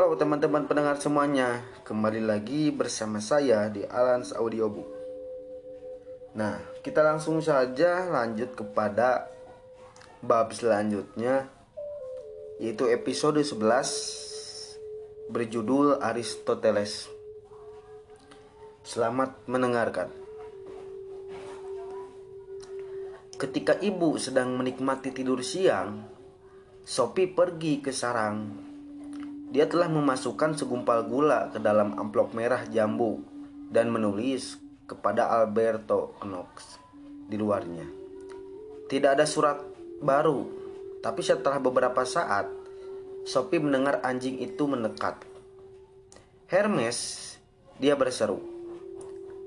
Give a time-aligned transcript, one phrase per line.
[0.00, 4.88] Halo teman-teman pendengar semuanya, kembali lagi bersama saya di Alans Audiobook.
[6.40, 9.28] Nah, kita langsung saja lanjut kepada
[10.24, 11.52] bab selanjutnya
[12.56, 17.04] yaitu episode 11 berjudul Aristoteles.
[18.80, 20.08] Selamat mendengarkan.
[23.36, 26.08] Ketika ibu sedang menikmati tidur siang,
[26.88, 28.69] Sophie pergi ke sarang
[29.50, 33.18] dia telah memasukkan segumpal gula ke dalam amplop merah jambu
[33.66, 36.78] dan menulis kepada Alberto Knox
[37.26, 37.86] di luarnya.
[38.86, 39.58] Tidak ada surat
[39.98, 40.46] baru,
[41.02, 42.46] tapi setelah beberapa saat,
[43.26, 45.18] Sophie mendengar anjing itu mendekat.
[46.50, 47.38] Hermes,
[47.78, 48.42] dia berseru.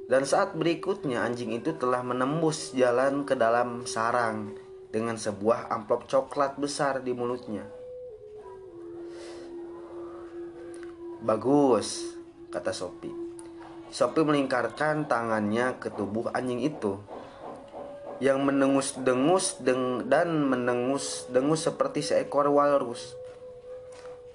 [0.07, 4.55] Dan saat berikutnya anjing itu telah menembus jalan ke dalam sarang
[4.91, 7.82] dengan sebuah amplop coklat besar di mulutnya.
[11.23, 12.19] Bagus,
[12.51, 13.15] kata Sophie.
[13.87, 16.99] Sophie melingkarkan tangannya ke tubuh anjing itu
[18.19, 23.15] yang mendengus-dengus deng dan mendengus-dengus seperti seekor walrus.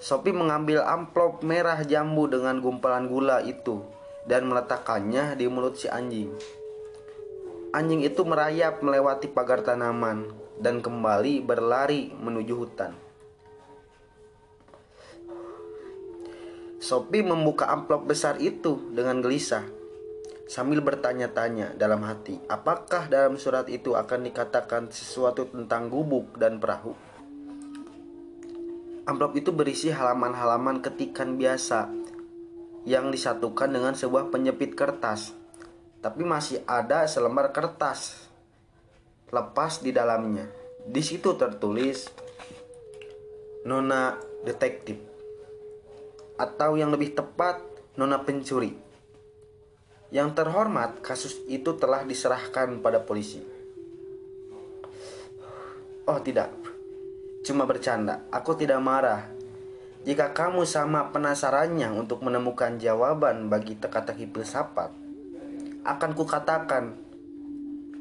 [0.00, 3.84] Sophie mengambil amplop merah jambu dengan gumpalan gula itu
[4.24, 6.32] dan meletakkannya di mulut si anjing.
[7.76, 13.07] Anjing itu merayap melewati pagar tanaman dan kembali berlari menuju hutan.
[16.88, 19.60] Sophie membuka amplop besar itu dengan gelisah
[20.48, 26.96] sambil bertanya-tanya dalam hati, apakah dalam surat itu akan dikatakan sesuatu tentang gubuk dan perahu?
[29.04, 31.92] Amplop itu berisi halaman-halaman ketikan biasa
[32.88, 35.36] yang disatukan dengan sebuah penyepit kertas,
[36.00, 38.32] tapi masih ada selembar kertas
[39.28, 40.48] lepas di dalamnya.
[40.88, 42.08] Di situ tertulis
[43.68, 45.07] Nona Detektif
[46.38, 47.60] atau yang lebih tepat
[47.98, 48.72] nona pencuri.
[50.08, 53.44] Yang terhormat, kasus itu telah diserahkan pada polisi.
[56.08, 56.48] Oh tidak,
[57.44, 58.24] cuma bercanda.
[58.32, 59.28] Aku tidak marah.
[60.08, 64.88] Jika kamu sama penasarannya untuk menemukan jawaban bagi teka-teki filsafat,
[65.84, 66.96] akan kukatakan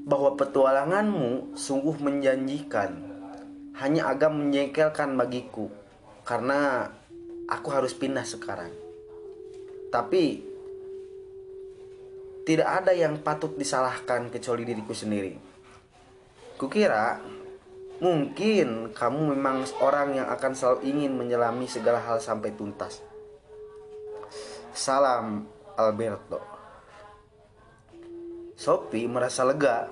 [0.07, 2.95] bahwa petualanganmu sungguh menjanjikan,
[3.75, 5.67] hanya agak menjengkelkan bagiku,
[6.23, 6.95] karena
[7.47, 8.69] aku harus pindah sekarang.
[9.88, 10.44] Tapi
[12.47, 15.35] tidak ada yang patut disalahkan kecuali diriku sendiri.
[16.56, 17.19] Kukira
[18.00, 23.03] mungkin kamu memang orang yang akan selalu ingin menyelami segala hal sampai tuntas.
[24.72, 25.44] Salam
[25.75, 26.40] Alberto.
[28.56, 29.91] Sophie merasa lega.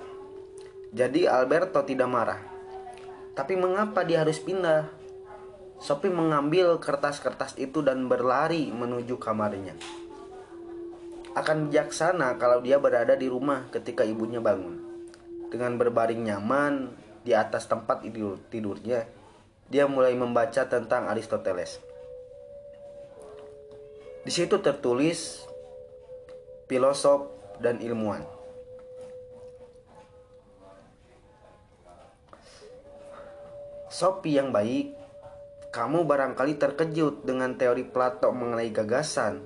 [0.96, 2.40] Jadi Alberto tidak marah.
[3.36, 4.95] Tapi mengapa dia harus pindah?
[5.76, 9.76] Sophie mengambil kertas-kertas itu dan berlari menuju kamarnya.
[11.36, 14.80] Akan bijaksana kalau dia berada di rumah ketika ibunya bangun.
[15.52, 19.04] Dengan berbaring nyaman di atas tempat tidur tidurnya,
[19.68, 21.76] dia mulai membaca tentang Aristoteles.
[24.24, 25.44] Di situ tertulis
[26.66, 27.28] filosof
[27.60, 28.24] dan ilmuwan.
[33.92, 34.95] Sophie yang baik
[35.76, 39.44] kamu barangkali terkejut dengan teori Plato mengenai gagasan.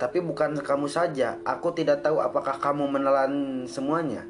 [0.00, 4.24] Tapi bukan kamu saja, aku tidak tahu apakah kamu menelan semuanya.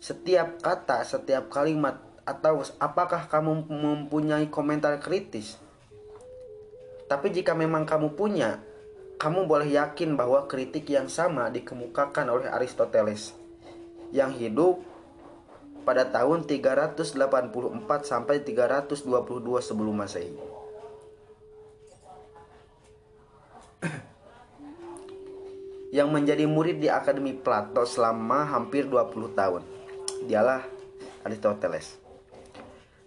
[0.00, 5.60] Setiap kata, setiap kalimat, atau apakah kamu mempunyai komentar kritis.
[7.04, 8.64] Tapi jika memang kamu punya,
[9.20, 13.36] kamu boleh yakin bahwa kritik yang sama dikemukakan oleh Aristoteles
[14.08, 14.80] yang hidup
[15.86, 17.14] pada tahun 384
[18.02, 19.06] sampai 322
[19.62, 20.34] sebelum Masehi.
[25.96, 29.62] Yang menjadi murid di Akademi Plato selama hampir 20 tahun.
[30.26, 30.66] Dialah
[31.22, 31.94] Aristoteles.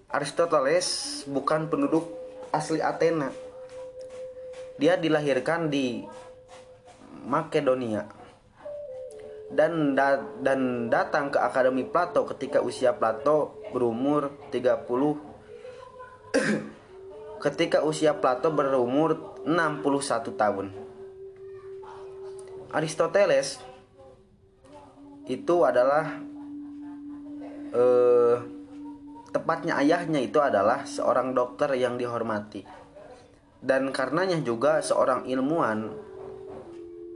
[0.07, 0.87] Aristoteles
[1.27, 2.07] bukan penduduk
[2.55, 3.27] asli Athena.
[4.79, 6.07] Dia dilahirkan di
[7.27, 8.18] Makedonia
[9.49, 14.85] dan da dan datang ke Akademi Plato ketika usia Plato berumur 30
[17.45, 20.67] ketika usia Plato berumur 61 tahun.
[22.69, 23.57] Aristoteles
[25.25, 26.21] itu adalah
[27.73, 28.35] eh,
[29.33, 32.65] tepatnya ayahnya itu adalah seorang dokter yang dihormati
[33.59, 35.91] dan karenanya juga seorang ilmuwan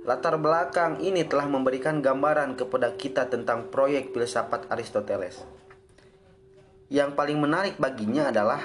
[0.03, 5.39] Latar belakang ini telah memberikan gambaran kepada kita tentang proyek filsafat Aristoteles.
[6.91, 8.59] Yang paling menarik baginya adalah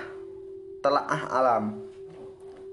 [0.82, 1.78] telaah alam.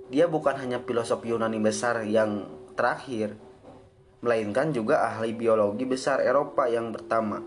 [0.09, 3.37] Dia bukan hanya filosof Yunani besar yang terakhir,
[4.25, 7.45] melainkan juga ahli biologi besar Eropa yang pertama.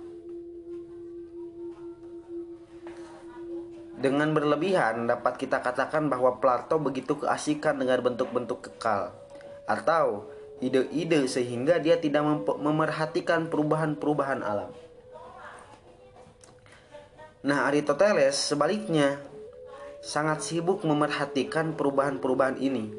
[3.99, 9.11] Dengan berlebihan dapat kita katakan bahwa Plato begitu keasikan dengan bentuk-bentuk kekal
[9.67, 12.25] atau ide-ide sehingga dia tidak
[12.59, 14.71] memerhatikan perubahan-perubahan alam.
[17.47, 19.23] Nah, Aristoteles sebaliknya
[20.03, 22.91] sangat sibuk memerhatikan perubahan-perubahan ini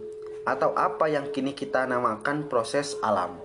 [0.47, 3.35] atau apa yang kini kita namakan proses alam.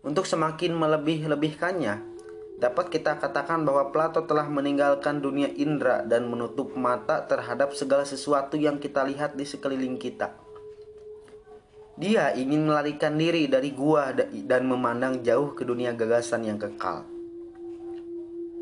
[0.00, 2.16] Untuk semakin melebih-lebihkannya,
[2.56, 8.56] Dapat kita katakan bahwa Plato telah meninggalkan dunia indera dan menutup mata terhadap segala sesuatu
[8.56, 10.45] yang kita lihat di sekeliling kita.
[11.96, 17.08] Dia ingin melarikan diri dari gua dan memandang jauh ke dunia gagasan yang kekal.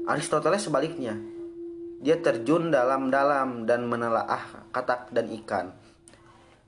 [0.07, 1.19] Aristoteles sebaliknya,
[1.99, 5.75] dia terjun dalam-dalam dan menelaah katak dan ikan,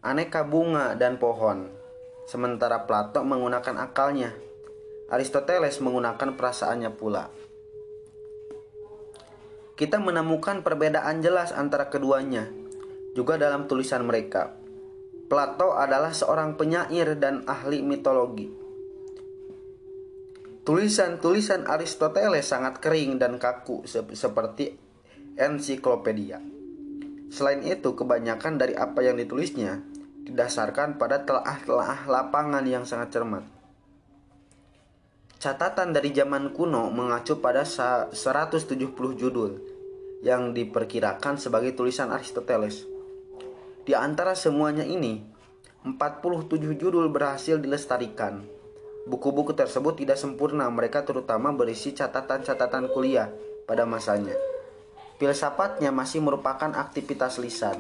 [0.02, 1.70] aneka bunga dan pohon,
[2.26, 4.34] sementara Plato menggunakan akalnya
[5.06, 7.30] Aristoteles menggunakan perasaannya pula.
[9.78, 12.50] Kita menemukan perbedaan jelas antara keduanya,
[13.14, 14.65] juga dalam tulisan mereka.
[15.26, 18.46] Plato adalah seorang penyair dan ahli mitologi.
[20.62, 24.78] Tulisan-tulisan Aristoteles sangat kering dan kaku seperti
[25.34, 26.38] ensiklopedia.
[27.30, 29.82] Selain itu, kebanyakan dari apa yang ditulisnya
[30.26, 33.46] didasarkan pada telah-telah lapangan yang sangat cermat.
[35.38, 38.14] Catatan dari zaman kuno mengacu pada 170
[39.14, 39.50] judul
[40.22, 42.95] yang diperkirakan sebagai tulisan Aristoteles.
[43.86, 45.22] Di antara semuanya ini,
[45.86, 48.42] 47 judul berhasil dilestarikan.
[49.06, 53.30] Buku-buku tersebut tidak sempurna, mereka terutama berisi catatan-catatan kuliah
[53.62, 54.34] pada masanya.
[55.22, 57.78] Filsafatnya masih merupakan aktivitas lisan.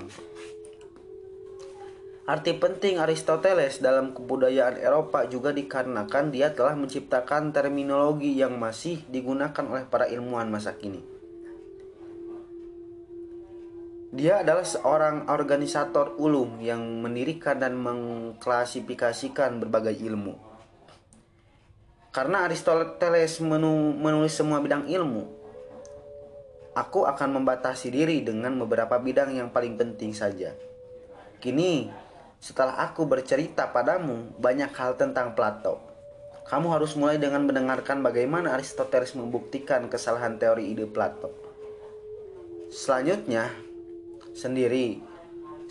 [2.30, 9.66] Arti penting Aristoteles dalam kebudayaan Eropa juga dikarenakan dia telah menciptakan terminologi yang masih digunakan
[9.66, 11.15] oleh para ilmuwan masa kini.
[14.16, 20.32] Dia adalah seorang organisator ulum yang mendirikan dan mengklasifikasikan berbagai ilmu.
[22.16, 25.20] Karena Aristoteles menulis semua bidang ilmu,
[26.72, 30.56] aku akan membatasi diri dengan beberapa bidang yang paling penting saja.
[31.36, 31.92] Kini,
[32.40, 35.76] setelah aku bercerita padamu banyak hal tentang Plato,
[36.48, 41.28] kamu harus mulai dengan mendengarkan bagaimana Aristoteles membuktikan kesalahan teori ide Plato.
[42.72, 43.65] Selanjutnya,
[44.36, 45.00] sendiri,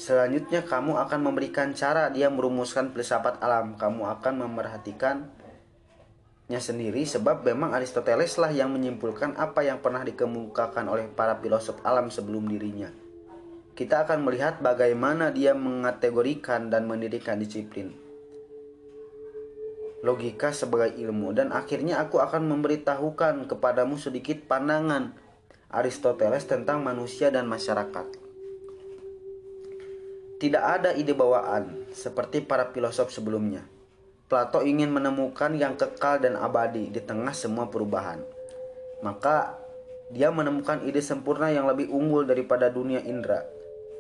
[0.02, 3.78] selanjutnya kamu akan memberikan cara dia merumuskan filsafat alam.
[3.78, 5.30] Kamu akan memerhatikannya
[6.58, 12.10] sendiri sebab memang Aristoteles lah yang menyimpulkan apa yang pernah dikemukakan oleh para filosof alam
[12.10, 13.06] sebelum dirinya
[13.76, 17.92] kita akan melihat bagaimana dia mengategorikan dan mendirikan disiplin
[20.00, 25.12] logika sebagai ilmu dan akhirnya aku akan memberitahukan kepadamu sedikit pandangan
[25.68, 28.25] Aristoteles tentang manusia dan masyarakat.
[30.36, 33.64] Tidak ada ide bawaan seperti para filosof sebelumnya.
[34.26, 38.20] Plato ingin menemukan yang kekal dan abadi di tengah semua perubahan.
[39.00, 39.56] Maka
[40.12, 43.56] dia menemukan ide sempurna yang lebih unggul daripada dunia indera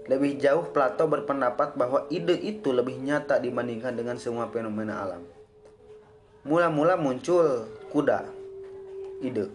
[0.05, 5.25] lebih jauh Plato berpendapat bahwa ide itu lebih nyata dibandingkan dengan semua fenomena alam.
[6.45, 8.29] Mula-mula muncul kuda,
[9.25, 9.50] ide.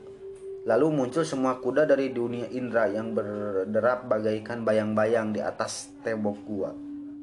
[0.68, 6.70] Lalu muncul semua kuda dari dunia indera yang berderap bagaikan bayang-bayang di atas tembok gua.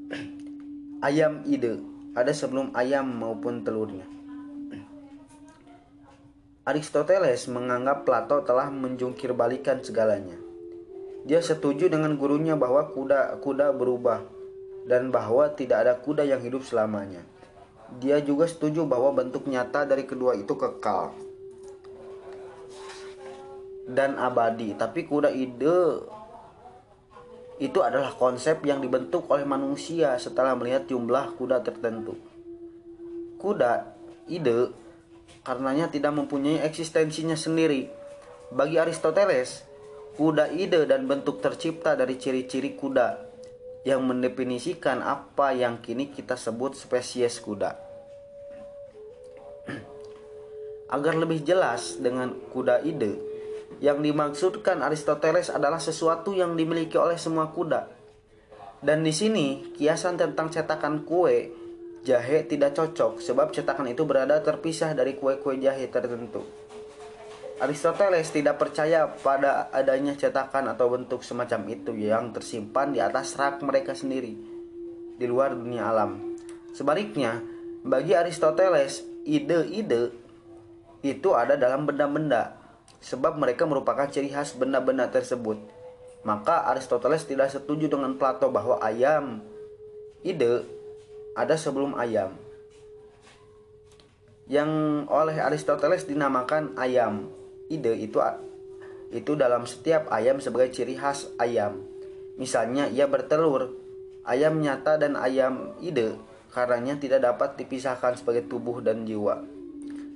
[1.08, 1.78] ayam ide,
[2.18, 4.10] ada sebelum ayam maupun telurnya.
[6.70, 10.48] Aristoteles menganggap Plato telah menjungkir balikan segalanya
[11.28, 14.24] dia setuju dengan gurunya bahwa kuda-kuda berubah
[14.88, 17.20] dan bahwa tidak ada kuda yang hidup selamanya.
[18.00, 21.27] Dia juga setuju bahwa bentuk nyata dari kedua itu kekal
[23.88, 26.04] dan abadi, tapi kuda ide
[27.58, 32.14] itu adalah konsep yang dibentuk oleh manusia setelah melihat jumlah kuda tertentu.
[33.40, 33.96] Kuda
[34.28, 34.76] ide
[35.42, 37.90] karenanya tidak mempunyai eksistensinya sendiri.
[38.52, 39.68] Bagi Aristoteles,
[40.18, 43.22] Kuda ide dan bentuk tercipta dari ciri-ciri kuda
[43.86, 47.78] yang mendefinisikan apa yang kini kita sebut spesies kuda.
[50.98, 53.14] Agar lebih jelas dengan kuda ide,
[53.78, 57.90] yang dimaksudkan Aristoteles adalah sesuatu yang dimiliki oleh semua kuda.
[58.82, 61.50] Dan di sini kiasan tentang cetakan kue
[62.06, 66.46] jahe tidak cocok sebab cetakan itu berada terpisah dari kue-kue jahe tertentu.
[67.58, 73.66] Aristoteles tidak percaya pada adanya cetakan atau bentuk semacam itu yang tersimpan di atas rak
[73.66, 74.58] mereka sendiri.
[75.18, 76.38] di luar dunia alam.
[76.78, 77.42] Sebaliknya,
[77.82, 80.14] bagi Aristoteles, ide-ide
[81.02, 82.57] itu ada dalam benda-benda,
[83.02, 85.58] sebab mereka merupakan ciri khas benda-benda tersebut.
[86.26, 89.40] Maka Aristoteles tidak setuju dengan Plato bahwa ayam,
[90.26, 90.66] ide,
[91.38, 92.36] ada sebelum ayam.
[94.48, 94.72] Yang
[95.12, 97.30] oleh Aristoteles dinamakan ayam,
[97.68, 98.20] ide itu
[99.08, 101.80] itu dalam setiap ayam sebagai ciri khas ayam.
[102.36, 103.72] Misalnya ia bertelur,
[104.28, 106.20] ayam nyata dan ayam ide
[106.52, 109.57] karenanya tidak dapat dipisahkan sebagai tubuh dan jiwa.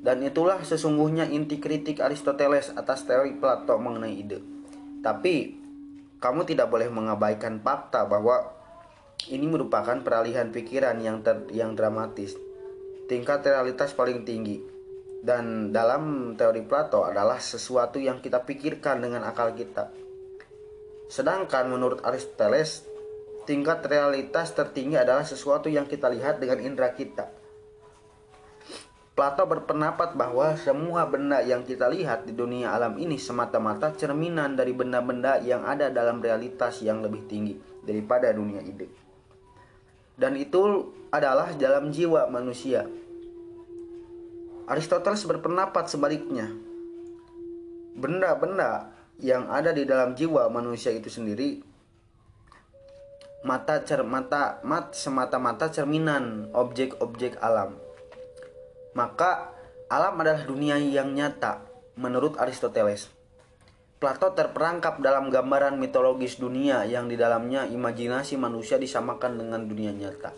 [0.01, 4.41] Dan itulah sesungguhnya inti kritik Aristoteles atas teori Plato mengenai ide.
[5.05, 5.61] Tapi
[6.17, 8.49] kamu tidak boleh mengabaikan fakta bahwa
[9.29, 12.33] ini merupakan peralihan pikiran yang ter, yang dramatis.
[13.05, 14.57] Tingkat realitas paling tinggi
[15.21, 19.93] dan dalam teori Plato adalah sesuatu yang kita pikirkan dengan akal kita.
[21.05, 22.89] Sedangkan menurut Aristoteles,
[23.45, 27.40] tingkat realitas tertinggi adalah sesuatu yang kita lihat dengan indera kita.
[29.11, 34.71] Plato berpendapat bahwa semua benda yang kita lihat di dunia alam ini semata-mata cerminan dari
[34.71, 38.87] benda-benda yang ada dalam realitas yang lebih tinggi daripada dunia ide.
[40.15, 42.87] Dan itu adalah dalam jiwa manusia
[44.71, 46.47] Aristoteles berpendapat sebaliknya.
[47.99, 51.59] Benda-benda yang ada di dalam jiwa manusia itu sendiri
[53.43, 57.75] mata cer mata mat semata-mata cerminan objek-objek alam.
[58.91, 59.55] Maka
[59.87, 61.63] alam adalah dunia yang nyata
[61.95, 63.07] menurut Aristoteles.
[64.01, 70.33] Plato terperangkap dalam gambaran mitologis dunia yang di dalamnya imajinasi manusia disamakan dengan dunia nyata.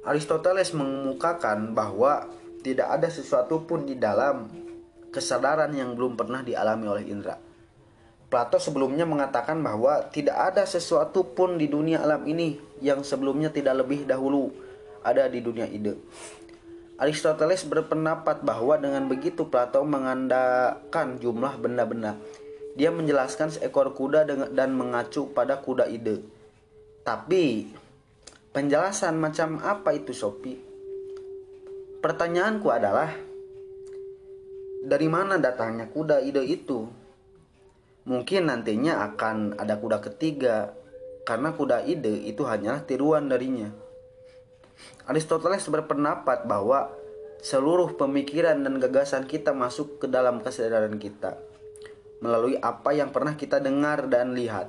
[0.00, 2.24] Aristoteles mengemukakan bahwa
[2.64, 4.48] tidak ada sesuatu pun di dalam
[5.12, 7.36] kesadaran yang belum pernah dialami oleh indera.
[8.30, 13.84] Plato sebelumnya mengatakan bahwa tidak ada sesuatu pun di dunia alam ini yang sebelumnya tidak
[13.84, 14.54] lebih dahulu
[15.02, 15.98] ada di dunia ide.
[17.00, 22.20] Aristoteles berpendapat bahwa dengan begitu Plato mengandalkan jumlah benda-benda.
[22.76, 26.20] Dia menjelaskan seekor kuda dan mengacu pada kuda ide.
[27.00, 27.72] Tapi
[28.50, 30.58] Penjelasan macam apa itu Sopi?
[32.02, 33.14] Pertanyaanku adalah
[34.82, 36.82] dari mana datangnya kuda ide itu?
[38.10, 40.74] Mungkin nantinya akan ada kuda ketiga
[41.22, 43.70] karena kuda ide itu hanyalah tiruan darinya.
[45.08, 46.92] Aristoteles berpendapat bahwa
[47.40, 51.40] seluruh pemikiran dan gagasan kita masuk ke dalam kesadaran kita
[52.20, 54.68] melalui apa yang pernah kita dengar dan lihat.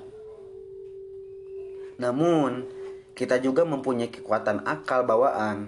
[2.00, 2.65] Namun,
[3.13, 5.68] kita juga mempunyai kekuatan akal bawaan.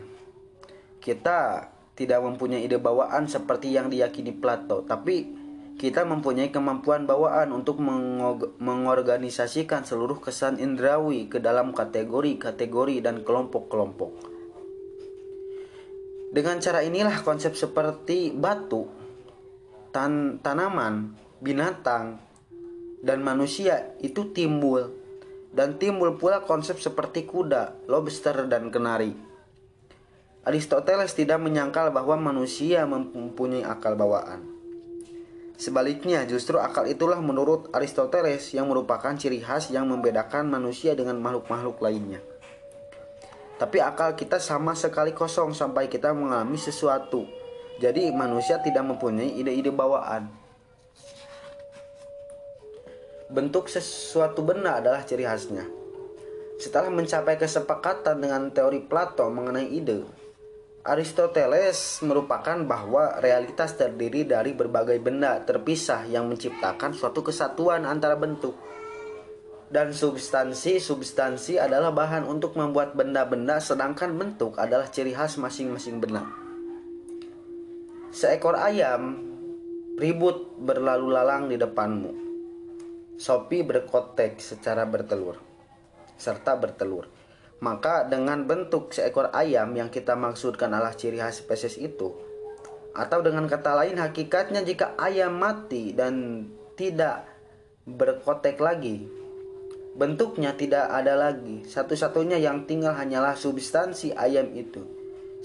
[1.04, 5.28] Kita tidak mempunyai ide bawaan seperti yang diyakini Plato, tapi
[5.78, 7.84] kita mempunyai kemampuan bawaan untuk
[8.58, 14.33] mengorganisasikan seluruh kesan indrawi ke dalam kategori-kategori dan kelompok-kelompok.
[16.34, 18.90] Dengan cara inilah konsep seperti batu,
[19.94, 22.18] tan tanaman, binatang,
[23.06, 25.04] dan manusia itu timbul
[25.54, 29.14] dan timbul pula konsep seperti kuda, lobster, dan kenari.
[30.44, 34.42] Aristoteles tidak menyangkal bahwa manusia mempunyai akal bawaan.
[35.56, 41.78] Sebaliknya, justru akal itulah menurut Aristoteles yang merupakan ciri khas yang membedakan manusia dengan makhluk-makhluk
[41.80, 42.20] lainnya.
[43.58, 47.26] Tapi akal kita sama sekali kosong sampai kita mengalami sesuatu.
[47.78, 50.30] Jadi manusia tidak mempunyai ide-ide bawaan.
[53.34, 55.66] Bentuk sesuatu benda adalah ciri khasnya.
[56.62, 60.06] Setelah mencapai kesepakatan dengan teori Plato mengenai ide,
[60.84, 68.73] Aristoteles merupakan bahwa realitas terdiri dari berbagai benda terpisah yang menciptakan suatu kesatuan antara bentuk.
[69.74, 76.30] Dan substansi-substansi adalah bahan untuk membuat benda-benda sedangkan bentuk adalah ciri khas masing-masing benda.
[78.14, 79.18] Seekor ayam
[79.98, 82.14] ribut berlalu lalang di depanmu
[83.18, 85.42] Sopi berkotek secara bertelur
[86.22, 87.10] serta bertelur.
[87.64, 92.14] Maka dengan bentuk seekor ayam yang kita maksudkan adalah ciri khas spesies itu
[92.94, 96.46] atau dengan kata lain hakikatnya jika ayam mati dan
[96.78, 97.26] tidak
[97.90, 99.23] berkotek lagi
[99.94, 104.82] bentuknya tidak ada lagi satu-satunya yang tinggal hanyalah substansi ayam itu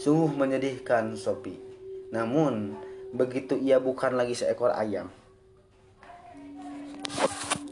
[0.00, 1.56] sungguh menyedihkan Sopi
[2.10, 2.76] namun
[3.12, 5.12] begitu ia bukan lagi seekor ayam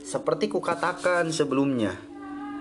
[0.06, 1.92] seperti kukatakan sebelumnya,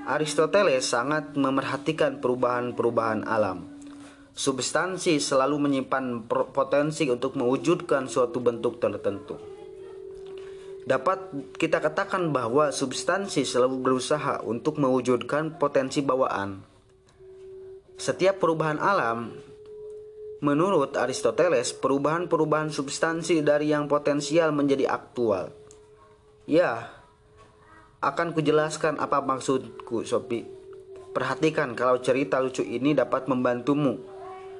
[0.09, 3.69] Aristoteles sangat memerhatikan perubahan-perubahan alam.
[4.33, 9.54] Substansi selalu menyimpan potensi untuk mewujudkan suatu bentuk tertentu.
[10.85, 16.61] Dapat kita katakan bahwa substansi selalu berusaha untuk mewujudkan potensi bawaan.
[17.97, 19.33] Setiap perubahan alam,
[20.45, 25.49] menurut Aristoteles, perubahan-perubahan substansi dari yang potensial menjadi aktual.
[26.45, 26.93] Ya,
[28.05, 30.45] akan kujelaskan apa maksudku, Sopi.
[31.17, 33.97] Perhatikan kalau cerita lucu ini dapat membantumu.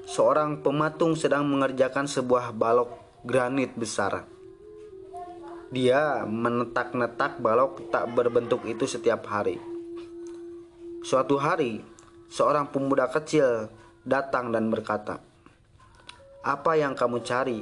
[0.10, 4.35] Seorang pematung sedang mengerjakan sebuah balok granit besar.
[5.74, 9.58] Dia menetak-netak balok tak berbentuk itu setiap hari.
[11.02, 11.82] Suatu hari,
[12.30, 13.70] seorang pemuda kecil
[14.06, 15.22] datang dan berkata,
[16.46, 17.62] "Apa yang kamu cari?"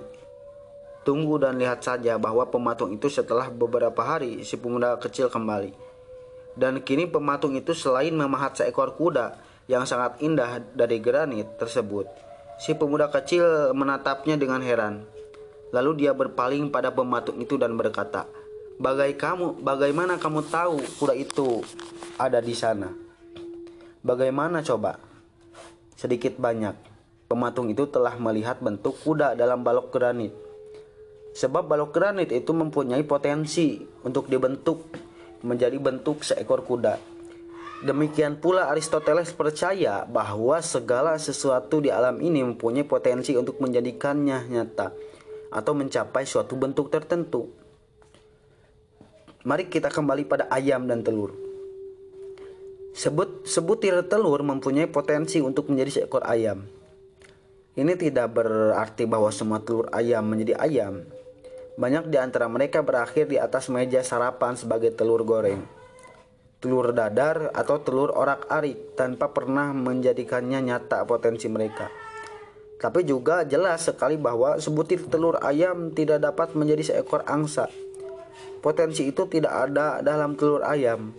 [1.04, 5.76] Tunggu dan lihat saja bahwa pematung itu setelah beberapa hari si pemuda kecil kembali.
[6.56, 9.36] Dan kini pematung itu selain memahat seekor kuda
[9.68, 12.08] yang sangat indah dari granit tersebut,
[12.60, 15.04] si pemuda kecil menatapnya dengan heran.
[15.74, 18.30] Lalu dia berpaling pada pematung itu dan berkata,
[18.78, 21.66] "Bagai kamu, bagaimana kamu tahu kuda itu
[22.22, 22.94] ada di sana?"
[24.06, 25.02] Bagaimana coba?
[25.98, 26.78] Sedikit banyak,
[27.26, 30.44] pematung itu telah melihat bentuk kuda dalam balok granit
[31.34, 34.86] Sebab balok granit itu mempunyai potensi untuk dibentuk
[35.42, 37.02] menjadi bentuk seekor kuda.
[37.84, 45.13] Demikian pula Aristoteles percaya bahwa segala sesuatu di alam ini mempunyai potensi untuk menjadikannya nyata
[45.54, 47.54] atau mencapai suatu bentuk tertentu.
[49.46, 51.36] Mari kita kembali pada ayam dan telur.
[52.98, 56.66] Sebut sebutir telur mempunyai potensi untuk menjadi seekor ayam.
[57.74, 61.02] Ini tidak berarti bahwa semua telur ayam menjadi ayam,
[61.74, 65.66] banyak di antara mereka berakhir di atas meja sarapan sebagai telur goreng,
[66.62, 72.03] telur dadar, atau telur orak-arik tanpa pernah menjadikannya nyata potensi mereka.
[72.84, 77.72] Tapi juga jelas sekali bahwa sebutir telur ayam tidak dapat menjadi seekor angsa.
[78.60, 81.16] Potensi itu tidak ada dalam telur ayam.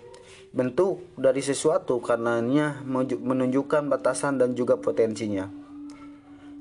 [0.52, 2.84] Bentuk dari sesuatu karenanya
[3.16, 5.48] menunjukkan batasan dan juga potensinya.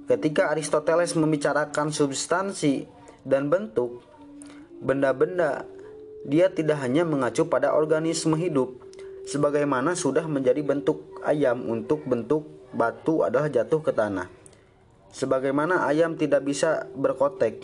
[0.08, 2.88] Ketika Aristoteles membicarakan substansi
[3.28, 3.99] dan bentuk
[4.80, 5.67] benda-benda,
[6.23, 8.80] dia tidak hanya mengacu pada organisme hidup,
[9.28, 14.42] sebagaimana sudah menjadi bentuk ayam untuk bentuk batu adalah jatuh ke tanah.
[15.13, 17.62] Sebagaimana ayam tidak bisa berkotek,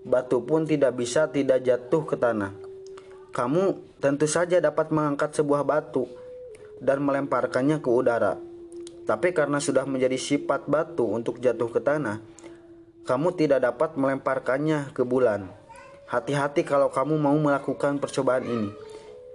[0.00, 2.56] batu pun tidak bisa tidak jatuh ke tanah.
[3.36, 6.08] Kamu tentu saja dapat mengangkat sebuah batu
[6.80, 8.40] dan melemparkannya ke udara.
[9.04, 12.24] Tapi karena sudah menjadi sifat batu untuk jatuh ke tanah,
[13.04, 15.52] kamu tidak dapat melemparkannya ke bulan.
[16.08, 18.72] Hati-hati kalau kamu mau melakukan percobaan ini.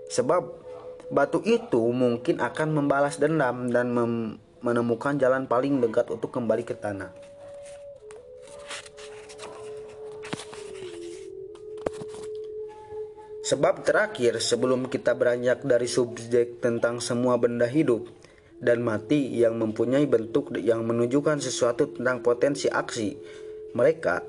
[0.10, 0.50] Sebab
[1.14, 3.94] batu itu mungkin akan membalas dendam dan
[4.66, 7.14] menemukan jalan paling dekat untuk kembali ke tanah.
[13.46, 18.10] Sebab terakhir sebelum kita beranjak dari subjek tentang semua benda hidup
[18.58, 23.14] dan mati yang mempunyai bentuk yang menunjukkan sesuatu tentang potensi aksi
[23.78, 24.26] mereka,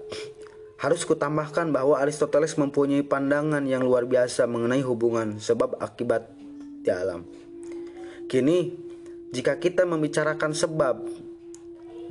[0.76, 6.29] harus kutambahkan bahwa Aristoteles mempunyai pandangan yang luar biasa mengenai hubungan sebab akibat
[6.85, 7.24] di alam.
[8.29, 8.76] Kini,
[9.33, 11.00] jika kita membicarakan sebab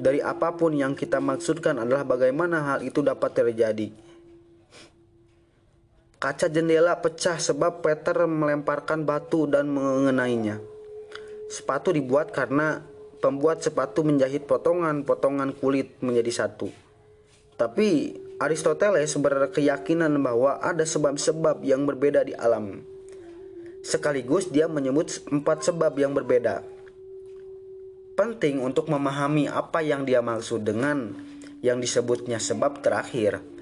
[0.01, 4.04] dari apa pun yang kita maksudkan adalah bagaimana hal itu dapat terjadi.
[6.15, 10.63] Kaca jendela pecah sebab Peter melemparkan batu dan mengenainya.
[11.51, 12.81] Sepatu dibuat karena
[13.19, 16.71] pembuat sepatu menjahit potongan-potongan kulit menjadi satu.
[17.55, 22.83] Tapi Aristoteles berkeyakinan bahwa ada sebab-sebab yang berbeda di alam.
[23.79, 26.65] Sekaligus dia menyebut empat sebab yang berbeda.
[28.15, 31.15] Penting untuk memahami apa yang dia maksud dengan
[31.63, 33.54] yang disebutnya sebab terakhir.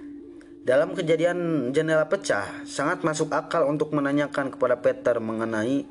[0.63, 5.83] Dalam kejadian jendela pecah, sangat masuk akal untuk menanyakan kepada Peter mengenai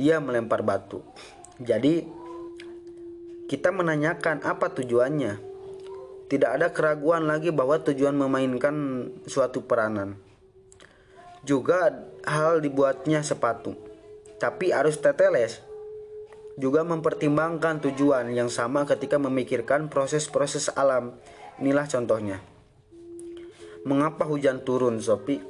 [0.00, 1.04] dia melempar batu.
[1.60, 2.08] Jadi,
[3.44, 5.36] kita menanyakan apa tujuannya
[6.32, 10.16] tidak ada keraguan lagi bahwa tujuan memainkan suatu peranan.
[11.44, 11.92] Juga
[12.24, 13.76] hal dibuatnya sepatu.
[14.40, 15.60] Tapi Aristoteles
[16.56, 21.12] juga mempertimbangkan tujuan yang sama ketika memikirkan proses-proses alam.
[21.60, 22.53] Inilah contohnya.
[23.84, 25.44] Mengapa hujan turun, Sopi?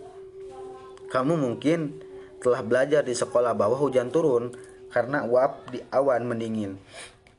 [1.06, 2.02] Kamu mungkin
[2.42, 4.50] telah belajar di sekolah bahwa hujan turun
[4.90, 6.74] karena uap di awan mendingin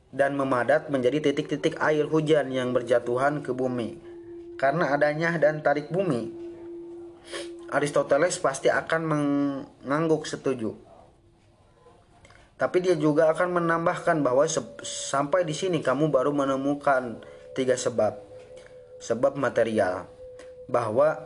[0.08, 4.00] dan memadat menjadi titik-titik air hujan yang berjatuhan ke bumi.
[4.56, 6.32] Karena adanya dan tarik bumi,
[7.68, 10.72] Aristoteles pasti akan mengangguk setuju.
[12.56, 14.48] Tapi dia juga akan menambahkan bahwa
[14.80, 17.20] sampai di sini kamu baru menemukan
[17.52, 18.16] tiga sebab.
[18.96, 20.15] Sebab material
[20.66, 21.18] bahwa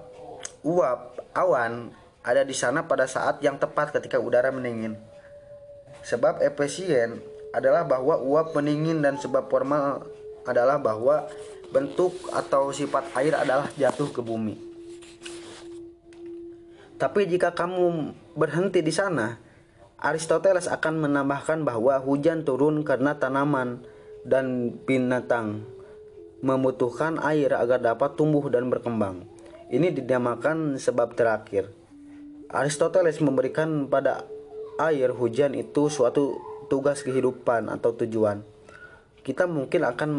[0.64, 4.96] uap, awan, ada di sana pada saat yang tepat ketika udara mendingin.
[6.04, 7.20] Sebab efisien
[7.52, 10.06] adalah bahwa uap pendingin dan sebab formal
[10.48, 11.28] adalah bahwa
[11.72, 14.56] bentuk atau sifat air adalah jatuh ke bumi.
[17.00, 19.40] Tapi jika kamu berhenti di sana,
[20.00, 23.84] Aristoteles akan menambahkan bahwa hujan turun karena tanaman
[24.24, 25.64] dan binatang
[26.40, 29.28] membutuhkan air agar dapat tumbuh dan berkembang.
[29.70, 31.70] Ini dinamakan sebab terakhir.
[32.50, 34.26] Aristoteles memberikan pada
[34.80, 38.42] air hujan itu suatu tugas kehidupan atau tujuan.
[39.20, 40.10] Kita mungkin akan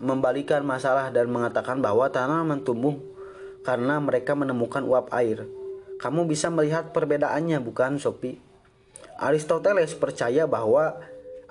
[0.00, 2.96] membalikan masalah dan mengatakan bahwa tanaman tumbuh
[3.62, 5.44] karena mereka menemukan uap air.
[6.00, 8.40] Kamu bisa melihat perbedaannya bukan Sophie?
[9.20, 10.96] Aristoteles percaya bahwa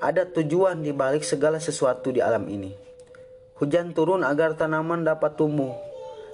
[0.01, 2.88] ada tujuan di balik segala sesuatu di alam ini.
[3.59, 5.75] Hujan turun agar tanaman dapat tumbuh.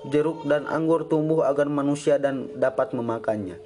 [0.09, 3.57] Jeruk dan anggur tumbuh agar manusia dan dapat memakannya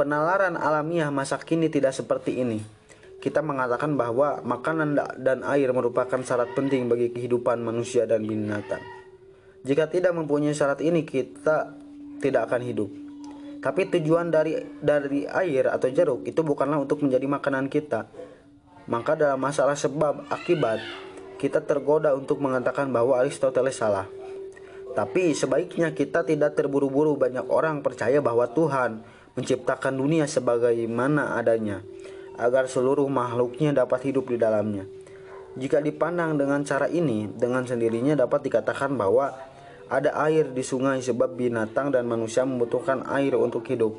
[0.00, 2.64] penalaran alamiah masa kini tidak seperti ini.
[3.20, 8.80] Kita mengatakan bahwa makanan dan air merupakan syarat penting bagi kehidupan manusia dan binatang.
[9.60, 11.76] Jika tidak mempunyai syarat ini, kita
[12.24, 12.88] tidak akan hidup.
[13.60, 18.08] Tapi tujuan dari dari air atau jeruk itu bukanlah untuk menjadi makanan kita.
[18.88, 20.80] Maka dalam masalah sebab akibat,
[21.40, 24.04] kita tergoda untuk mengatakan bahwa Aristoteles salah.
[24.92, 29.00] Tapi sebaiknya kita tidak terburu-buru banyak orang percaya bahwa Tuhan
[29.32, 31.80] menciptakan dunia sebagaimana adanya,
[32.36, 34.84] agar seluruh makhluknya dapat hidup di dalamnya.
[35.56, 39.32] Jika dipandang dengan cara ini, dengan sendirinya dapat dikatakan bahwa
[39.90, 43.96] ada air di sungai sebab binatang dan manusia membutuhkan air untuk hidup.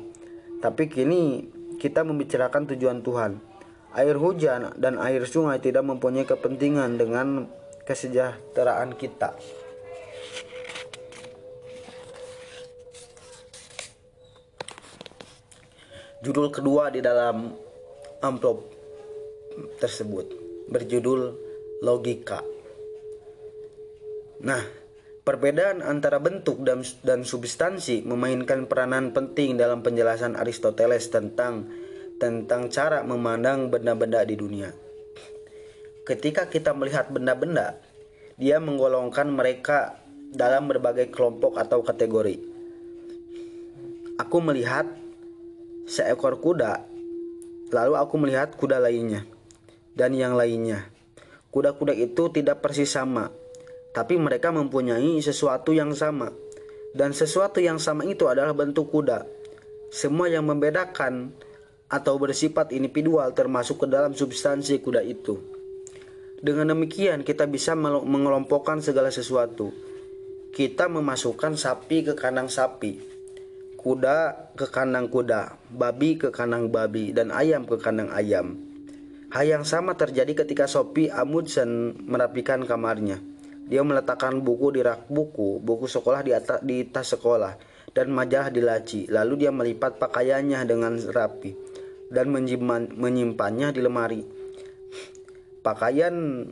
[0.62, 3.51] Tapi kini kita membicarakan tujuan Tuhan.
[3.92, 7.44] Air hujan dan air sungai tidak mempunyai kepentingan dengan
[7.84, 9.36] kesejahteraan kita.
[16.22, 17.50] Judul kedua di dalam
[18.22, 18.70] amplop
[19.82, 20.26] tersebut
[20.70, 21.20] berjudul
[21.82, 22.40] logika.
[24.46, 24.62] Nah,
[25.26, 31.81] perbedaan antara bentuk dan, dan substansi memainkan peranan penting dalam penjelasan Aristoteles tentang
[32.22, 34.70] tentang cara memandang benda-benda di dunia.
[36.06, 37.82] Ketika kita melihat benda-benda,
[38.38, 39.98] dia menggolongkan mereka
[40.30, 42.38] dalam berbagai kelompok atau kategori.
[44.22, 44.86] Aku melihat
[45.90, 46.86] seekor kuda.
[47.74, 49.26] Lalu aku melihat kuda lainnya
[49.98, 50.94] dan yang lainnya.
[51.50, 53.28] Kuda-kuda itu tidak persis sama,
[53.90, 56.30] tapi mereka mempunyai sesuatu yang sama.
[56.92, 59.24] Dan sesuatu yang sama itu adalah bentuk kuda.
[59.88, 61.32] Semua yang membedakan
[61.92, 65.36] atau bersifat individual termasuk ke dalam substansi kuda itu.
[66.40, 69.68] Dengan demikian kita bisa mengelompokkan segala sesuatu.
[70.52, 73.12] Kita memasukkan sapi ke kandang sapi
[73.82, 78.54] kuda ke kandang kuda, babi ke kandang babi, dan ayam ke kandang ayam.
[79.34, 83.18] Hal yang sama terjadi ketika Sophie Amundsen merapikan kamarnya.
[83.66, 87.58] Dia meletakkan buku di rak buku, buku sekolah di, atas, di tas sekolah,
[87.90, 89.10] dan majalah di laci.
[89.10, 91.71] Lalu dia melipat pakaiannya dengan rapi
[92.12, 92.28] dan
[92.92, 94.20] menyimpannya di lemari.
[95.64, 96.44] Pakaian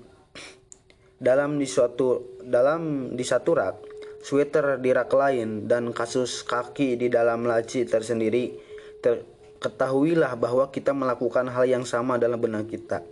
[1.20, 3.77] dalam di suatu dalam di satu rak
[4.20, 8.53] sweater di rak lain, dan kasus kaki di dalam laci tersendiri,
[9.01, 9.25] ter
[9.61, 13.05] ketahuilah bahwa kita melakukan hal yang sama dalam benak kita.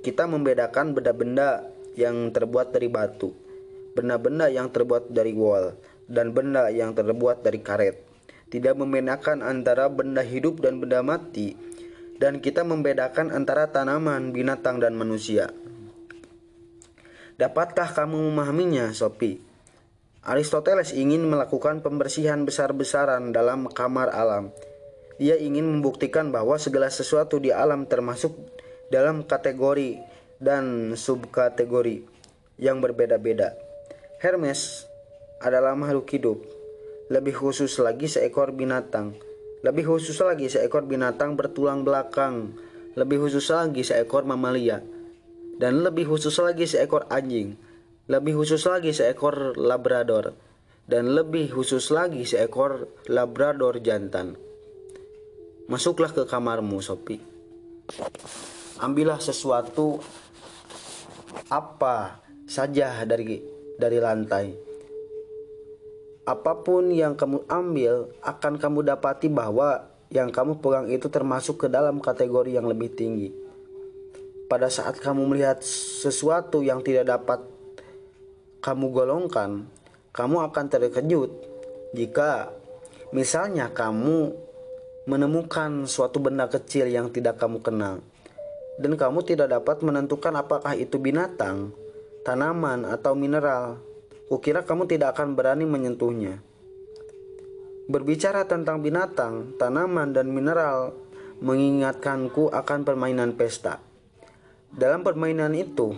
[0.00, 3.34] Kita membedakan benda-benda yang terbuat dari batu,
[3.94, 5.74] benda-benda yang terbuat dari wol,
[6.06, 8.09] dan benda yang terbuat dari karet.
[8.50, 11.54] Tidak membedakan antara benda hidup dan benda mati,
[12.18, 15.54] dan kita membedakan antara tanaman, binatang, dan manusia.
[17.40, 19.40] Dapatkah kamu memahaminya, Sophie?
[20.20, 24.52] Aristoteles ingin melakukan pembersihan besar-besaran dalam kamar alam.
[25.16, 28.36] Ia ingin membuktikan bahwa segala sesuatu di alam termasuk
[28.92, 29.96] dalam kategori
[30.36, 32.04] dan subkategori
[32.60, 33.56] yang berbeda-beda.
[34.20, 34.84] Hermes
[35.40, 36.44] adalah makhluk hidup,
[37.10, 39.18] lebih khusus lagi seekor binatang.
[39.60, 42.56] Lebih khusus lagi seekor binatang bertulang belakang,
[42.96, 44.80] lebih khusus lagi seekor mamalia,
[45.60, 47.58] dan lebih khusus lagi seekor anjing
[48.10, 50.34] lebih khusus lagi seekor labrador
[50.90, 54.34] dan lebih khusus lagi seekor labrador jantan.
[55.70, 57.22] Masuklah ke kamarmu, Sopi.
[58.82, 60.02] Ambillah sesuatu
[61.46, 62.18] apa
[62.50, 63.38] saja dari
[63.78, 64.69] dari lantai.
[66.28, 71.66] Apa pun yang kamu ambil akan kamu dapati bahwa yang kamu pegang itu termasuk ke
[71.70, 73.30] dalam kategori yang lebih tinggi.
[74.50, 77.40] Pada saat kamu melihat sesuatu yang tidak dapat
[78.60, 79.64] kamu golongkan,
[80.10, 81.30] kamu akan terkejut
[81.94, 82.60] jika
[83.10, 84.30] Misalnya kamu
[85.10, 87.98] menemukan suatu benda kecil yang tidak kamu kenal
[88.78, 91.74] dan kamu tidak dapat menentukan apakah itu binatang,
[92.22, 93.82] tanaman, atau mineral.
[94.30, 96.38] Kukira kamu tidak akan berani menyentuhnya.
[97.90, 100.94] Berbicara tentang binatang, tanaman, dan mineral
[101.42, 103.82] mengingatkanku akan permainan pesta.
[104.70, 105.90] Dalam permainan itu,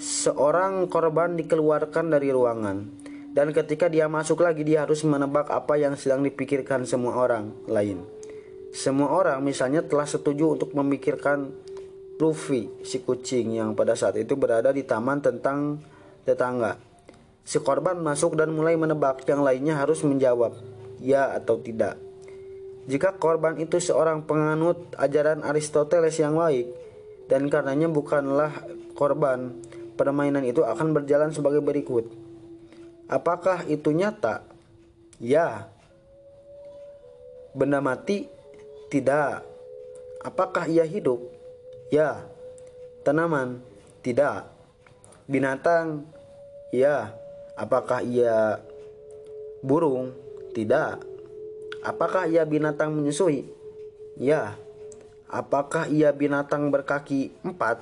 [0.00, 2.88] seorang korban dikeluarkan dari ruangan,
[3.36, 8.00] dan ketika dia masuk lagi, dia harus menebak apa yang sedang dipikirkan semua orang lain.
[8.72, 11.52] Semua orang, misalnya, telah setuju untuk memikirkan
[12.16, 15.76] Luffy, si kucing yang pada saat itu berada di taman tentang
[16.24, 16.85] tetangga.
[17.46, 20.58] Si korban masuk dan mulai menebak, yang lainnya harus menjawab
[20.98, 21.94] ya atau tidak.
[22.90, 26.70] Jika korban itu seorang penganut ajaran Aristoteles yang baik,
[27.26, 28.50] dan karenanya bukanlah
[28.94, 29.62] korban,
[29.98, 32.06] permainan itu akan berjalan sebagai berikut.
[33.06, 34.42] Apakah itu nyata?
[35.18, 35.70] Ya.
[37.54, 38.26] Benda mati?
[38.90, 39.42] Tidak.
[40.22, 41.22] Apakah ia hidup?
[41.90, 42.22] Ya.
[43.02, 43.62] Tanaman?
[44.02, 44.46] Tidak.
[45.26, 46.06] Binatang?
[46.70, 47.14] Ya.
[47.56, 48.60] Apakah ia
[49.64, 50.12] burung?
[50.52, 51.00] Tidak.
[51.80, 53.48] Apakah ia binatang menyusui?
[54.20, 54.60] Ya.
[55.26, 57.80] Apakah ia binatang berkaki empat?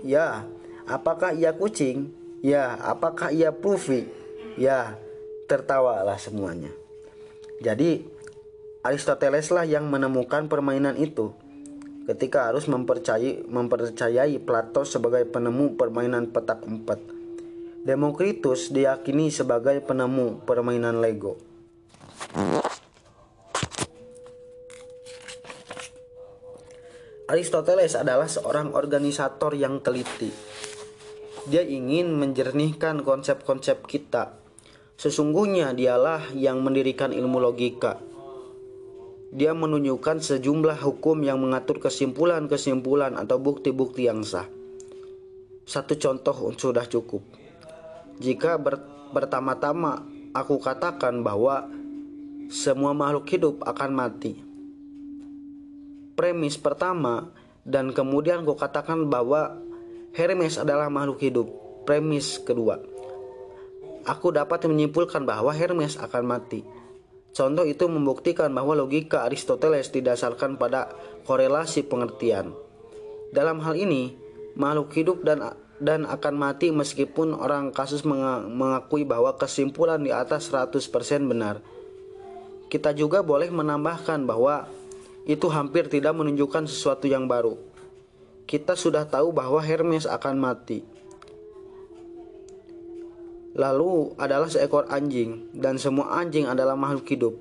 [0.00, 0.48] Ya.
[0.88, 2.16] Apakah ia kucing?
[2.40, 2.80] Ya.
[2.80, 4.08] Apakah ia pufi?
[4.56, 4.96] Ya.
[5.52, 6.72] Tertawalah semuanya.
[7.60, 8.08] Jadi
[8.82, 11.30] Aristoteles lah yang menemukan permainan itu
[12.02, 17.21] ketika harus mempercayai mempercayai Plato sebagai penemu permainan petak empat.
[17.82, 21.34] Demokritus diyakini sebagai penemu permainan Lego.
[27.26, 30.30] Aristoteles adalah seorang organisator yang teliti.
[31.50, 34.38] Dia ingin menjernihkan konsep-konsep kita.
[34.94, 37.98] Sesungguhnya dialah yang mendirikan ilmu logika.
[39.34, 44.46] Dia menunjukkan sejumlah hukum yang mengatur kesimpulan-kesimpulan atau bukti-bukti yang sah.
[45.66, 47.41] Satu contoh sudah cukup.
[48.22, 48.54] Jika
[49.10, 51.66] pertama-tama aku katakan bahwa
[52.46, 54.52] semua makhluk hidup akan mati
[56.12, 57.32] premis pertama
[57.64, 59.58] dan kemudian gue katakan bahwa
[60.12, 61.48] Hermes adalah makhluk hidup.
[61.82, 62.78] Premis kedua.
[64.06, 66.62] Aku dapat menyimpulkan bahwa Hermes akan mati.
[67.32, 70.92] Contoh itu membuktikan bahwa logika Aristoteles didasarkan pada
[71.24, 72.52] korelasi pengertian.
[73.32, 74.12] Dalam hal ini,
[74.54, 75.40] makhluk hidup dan
[75.78, 80.82] dan akan mati meskipun orang kasus mengakui bahwa kesimpulan di atas 100%
[81.30, 81.62] benar.
[82.72, 84.64] Kita juga boleh menambahkan bahwa
[85.28, 87.54] itu hampir tidak menunjukkan sesuatu yang baru.
[88.48, 90.82] Kita sudah tahu bahwa Hermes akan mati.
[93.52, 97.34] Lalu adalah seekor anjing, dan semua anjing adalah makhluk hidup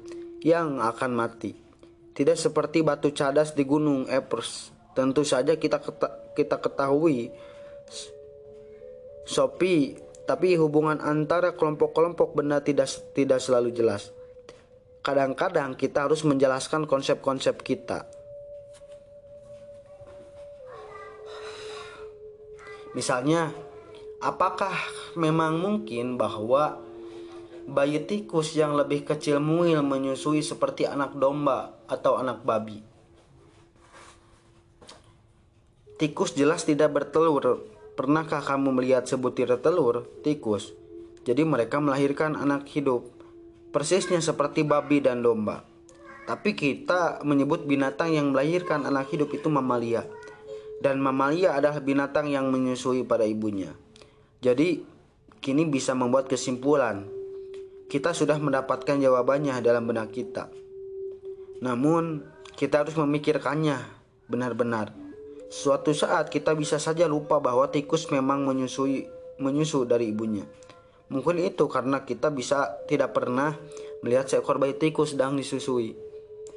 [0.43, 1.55] yang akan mati.
[2.11, 4.75] Tidak seperti batu cadas di gunung Epers.
[4.91, 5.79] Tentu saja kita
[6.35, 7.31] kita ketahui
[9.23, 14.11] Sopi, tapi hubungan antara kelompok-kelompok benda tidak tidak selalu jelas
[15.01, 18.05] kadang-kadang kita harus menjelaskan konsep-konsep kita.
[22.93, 23.49] Misalnya,
[24.21, 24.73] apakah
[25.17, 26.77] memang mungkin bahwa
[27.65, 32.83] bayi tikus yang lebih kecil mungil menyusui seperti anak domba atau anak babi?
[35.97, 37.70] Tikus jelas tidak bertelur.
[38.01, 40.73] Pernahkah kamu melihat sebutir telur tikus?
[41.21, 43.05] Jadi mereka melahirkan anak hidup
[43.69, 45.61] persisnya seperti babi dan domba.
[46.25, 50.09] Tapi kita menyebut binatang yang melahirkan anak hidup itu mamalia.
[50.81, 53.69] Dan mamalia adalah binatang yang menyusui pada ibunya.
[54.41, 54.81] Jadi,
[55.37, 57.05] kini bisa membuat kesimpulan.
[57.85, 60.49] Kita sudah mendapatkan jawabannya dalam benak kita.
[61.61, 62.25] Namun,
[62.57, 63.77] kita harus memikirkannya
[64.25, 65.00] benar-benar.
[65.51, 70.47] Suatu saat kita bisa saja lupa bahwa tikus memang menyusui menyusu dari ibunya.
[71.11, 73.59] Mungkin itu karena kita bisa tidak pernah
[73.99, 75.91] melihat seekor bayi tikus sedang disusui.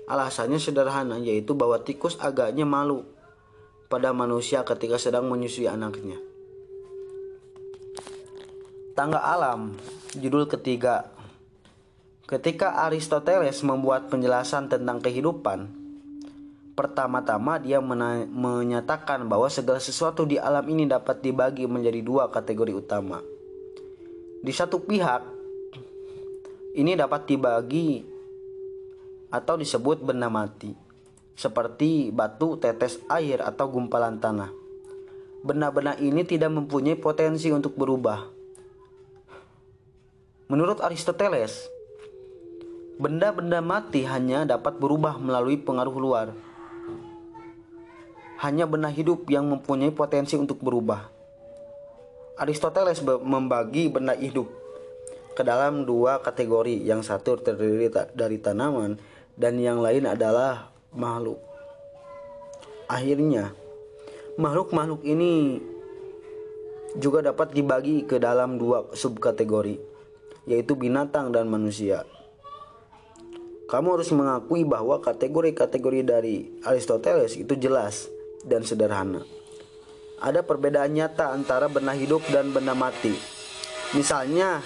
[0.06, 3.02] Alasannya sederhana yaitu bahwa tikus agaknya malu
[3.90, 6.22] pada manusia ketika sedang menyusui anaknya.
[8.94, 9.74] Tangga alam,
[10.14, 11.10] judul ketiga.
[12.30, 15.83] Ketika Aristoteles membuat penjelasan tentang kehidupan,
[16.74, 23.22] pertama-tama dia menyatakan bahwa segala sesuatu di alam ini dapat dibagi menjadi dua kategori utama
[24.44, 25.24] di satu pihak,
[26.76, 28.04] ini dapat dibagi
[29.32, 30.76] atau disebut benda mati,
[31.32, 34.52] seperti batu, tetes air, atau gumpalan tanah.
[35.40, 38.20] Benda-benda ini tidak mempunyai potensi untuk berubah.
[40.52, 41.72] Menurut Aristoteles,
[42.94, 46.30] Benda-benda mati hanya dapat berubah melalui pengaruh luar.
[48.42, 51.10] Hanya benda hidup yang mempunyai potensi untuk berubah.
[52.34, 54.50] Aristoteles membagi benda hidup
[55.38, 56.82] ke dalam dua kategori.
[56.82, 58.98] Yang satu terdiri dari tanaman
[59.38, 61.38] dan yang lain adalah makhluk.
[62.90, 63.54] Akhirnya,
[64.34, 65.62] makhluk-makhluk ini
[66.98, 69.78] juga dapat dibagi ke dalam dua subkategori,
[70.46, 72.06] yaitu binatang dan manusia.
[73.66, 78.06] Kamu harus mengakui bahwa kategori-kategori dari Aristoteles itu jelas
[78.44, 79.24] dan sederhana.
[80.20, 83.12] Ada perbedaan nyata antara benda hidup dan benda mati.
[83.92, 84.62] Misalnya,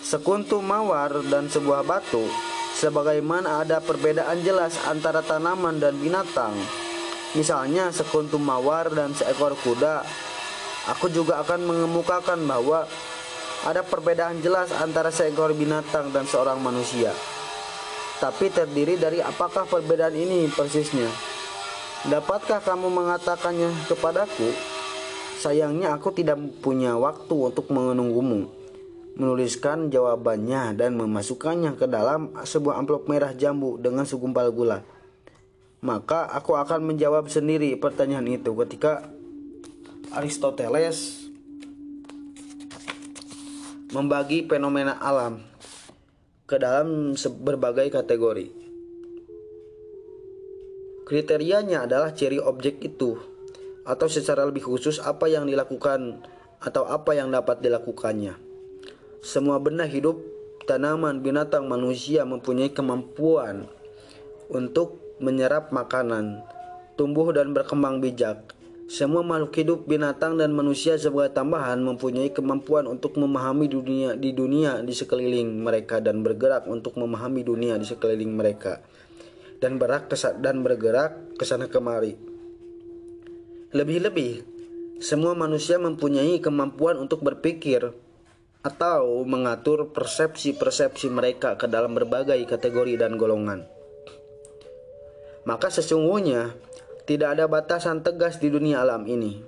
[0.00, 2.24] sekuntum mawar dan sebuah batu,
[2.78, 6.54] sebagaimana ada perbedaan jelas antara tanaman dan binatang.
[7.36, 10.06] Misalnya, sekuntum mawar dan seekor kuda
[10.96, 12.88] Aku juga akan mengemukakan bahwa
[13.68, 17.12] ada perbedaan jelas antara seekor binatang dan seorang manusia.
[18.24, 21.36] Tapi terdiri dari apakah perbedaan ini persisnya?
[22.06, 24.54] Dapatkah kamu mengatakannya kepadaku?
[25.42, 28.46] Sayangnya aku tidak punya waktu untuk menunggumu.
[29.18, 34.86] Menuliskan jawabannya dan memasukkannya ke dalam sebuah amplop merah jambu dengan segumpal gula.
[35.82, 39.10] Maka aku akan menjawab sendiri pertanyaan itu ketika
[40.14, 41.26] Aristoteles
[43.90, 45.42] membagi fenomena alam
[46.46, 48.57] ke dalam berbagai kategori.
[51.08, 53.16] Kriterianya adalah ciri objek itu
[53.88, 56.20] atau secara lebih khusus apa yang dilakukan
[56.60, 58.36] atau apa yang dapat dilakukannya.
[59.24, 60.20] Semua benda hidup,
[60.68, 63.72] tanaman, binatang, manusia mempunyai kemampuan
[64.52, 66.44] untuk menyerap makanan,
[67.00, 68.52] tumbuh dan berkembang bijak,
[68.84, 74.84] semua makhluk hidup, binatang dan manusia sebagai tambahan mempunyai kemampuan untuk memahami dunia di dunia
[74.84, 78.84] di sekeliling mereka dan bergerak untuk memahami dunia di sekeliling mereka
[79.58, 80.10] dan berak
[80.42, 82.14] dan bergerak ke sana kemari.
[83.74, 84.46] Lebih-lebih,
[84.98, 87.92] semua manusia mempunyai kemampuan untuk berpikir
[88.64, 93.68] atau mengatur persepsi-persepsi mereka ke dalam berbagai kategori dan golongan.
[95.46, 96.52] Maka sesungguhnya
[97.08, 99.40] tidak ada batasan tegas di dunia alam ini.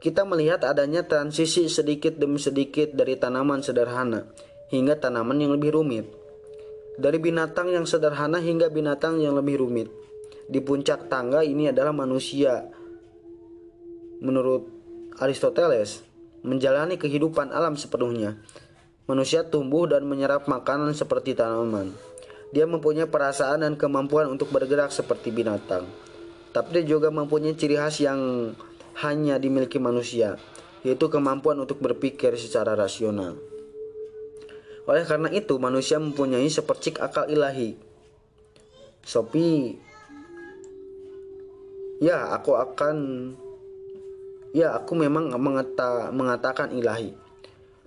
[0.00, 4.26] Kita melihat adanya transisi sedikit demi sedikit dari tanaman sederhana
[4.72, 6.19] hingga tanaman yang lebih rumit.
[7.00, 9.88] Dari binatang yang sederhana hingga binatang yang lebih rumit.
[10.52, 12.68] Di puncak tangga ini adalah manusia.
[14.20, 14.68] Menurut
[15.16, 16.04] Aristoteles,
[16.44, 18.36] menjalani kehidupan alam sepenuhnya.
[19.08, 21.96] Manusia tumbuh dan menyerap makanan seperti tanaman.
[22.52, 25.88] Dia mempunyai perasaan dan kemampuan untuk bergerak seperti binatang
[26.50, 28.52] tapi dia juga mempunyai ciri khas yang
[29.06, 30.34] hanya dimiliki manusia,
[30.82, 33.38] yaitu kemampuan untuk berpikir secara rasional.
[34.90, 37.78] Oleh karena itu, manusia mempunyai sepercik akal ilahi.
[39.06, 39.78] Sopi,
[42.02, 42.96] ya aku akan,
[44.50, 47.14] ya aku memang mengata, mengatakan ilahi.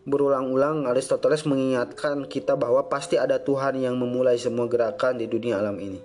[0.08, 5.76] Berulang-ulang Aristoteles mengingatkan kita bahwa pasti ada Tuhan yang memulai semua gerakan di dunia alam
[5.84, 6.00] ini.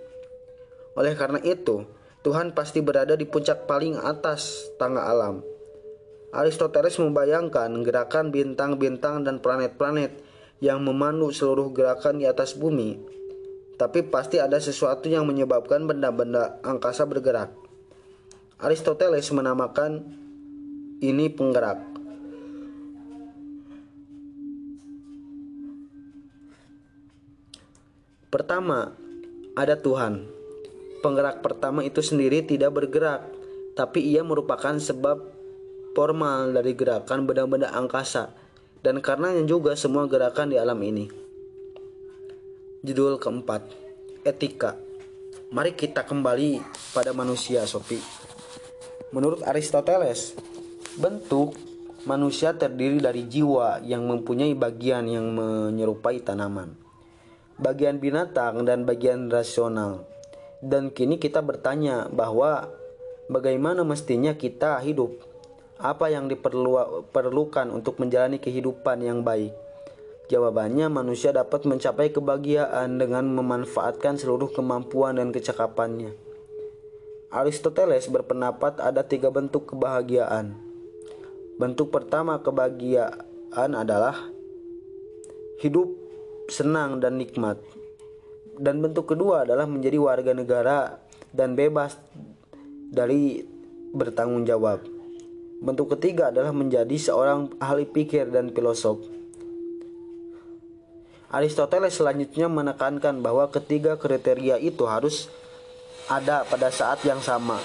[0.99, 1.87] Oleh karena itu,
[2.27, 5.47] Tuhan pasti berada di puncak paling atas tangga alam.
[6.35, 10.28] Aristoteles membayangkan gerakan bintang-bintang dan planet-planet
[10.59, 12.99] yang memandu seluruh gerakan di atas bumi.
[13.79, 17.55] Tapi pasti ada sesuatu yang menyebabkan benda-benda angkasa bergerak.
[18.59, 20.03] Aristoteles menamakan
[20.99, 21.79] ini penggerak.
[28.29, 28.99] Pertama,
[29.55, 30.27] ada Tuhan.
[30.99, 33.31] Penggerak pertama itu sendiri tidak bergerak,
[33.79, 35.23] tapi ia merupakan sebab
[35.95, 38.35] formal dari gerakan benda-benda angkasa
[38.85, 41.11] dan karenanya juga semua gerakan di alam ini.
[42.83, 43.67] Judul keempat,
[44.23, 44.79] etika.
[45.51, 46.61] Mari kita kembali
[46.93, 47.99] pada manusia, Sopi.
[49.11, 50.37] Menurut Aristoteles,
[51.01, 51.57] bentuk
[52.05, 56.77] manusia terdiri dari jiwa yang mempunyai bagian yang menyerupai tanaman,
[57.57, 60.09] bagian binatang dan bagian rasional
[60.59, 62.67] dan kini kita bertanya bahwa
[63.31, 65.28] bagaimana mestinya kita hidup?
[65.79, 69.55] Apa yang diperlukan untuk menjalani kehidupan yang baik?
[70.29, 76.13] Jawabannya, manusia dapat mencapai kebahagiaan dengan memanfaatkan seluruh kemampuan dan kecakapannya.
[77.31, 80.59] Aristoteles berpendapat ada tiga bentuk kebahagiaan.
[81.57, 84.19] Bentuk pertama kebahagiaan adalah
[85.63, 85.95] hidup
[86.51, 87.61] senang dan nikmat
[88.59, 90.99] dan bentuk kedua adalah menjadi warga negara
[91.31, 91.95] dan bebas
[92.91, 93.47] dari
[93.95, 94.98] bertanggung jawab.
[95.59, 99.03] Bentuk ketiga adalah menjadi seorang ahli pikir dan filosof.
[101.29, 105.29] Aristoteles selanjutnya menekankan bahwa ketiga kriteria itu harus
[106.09, 107.61] ada pada saat yang sama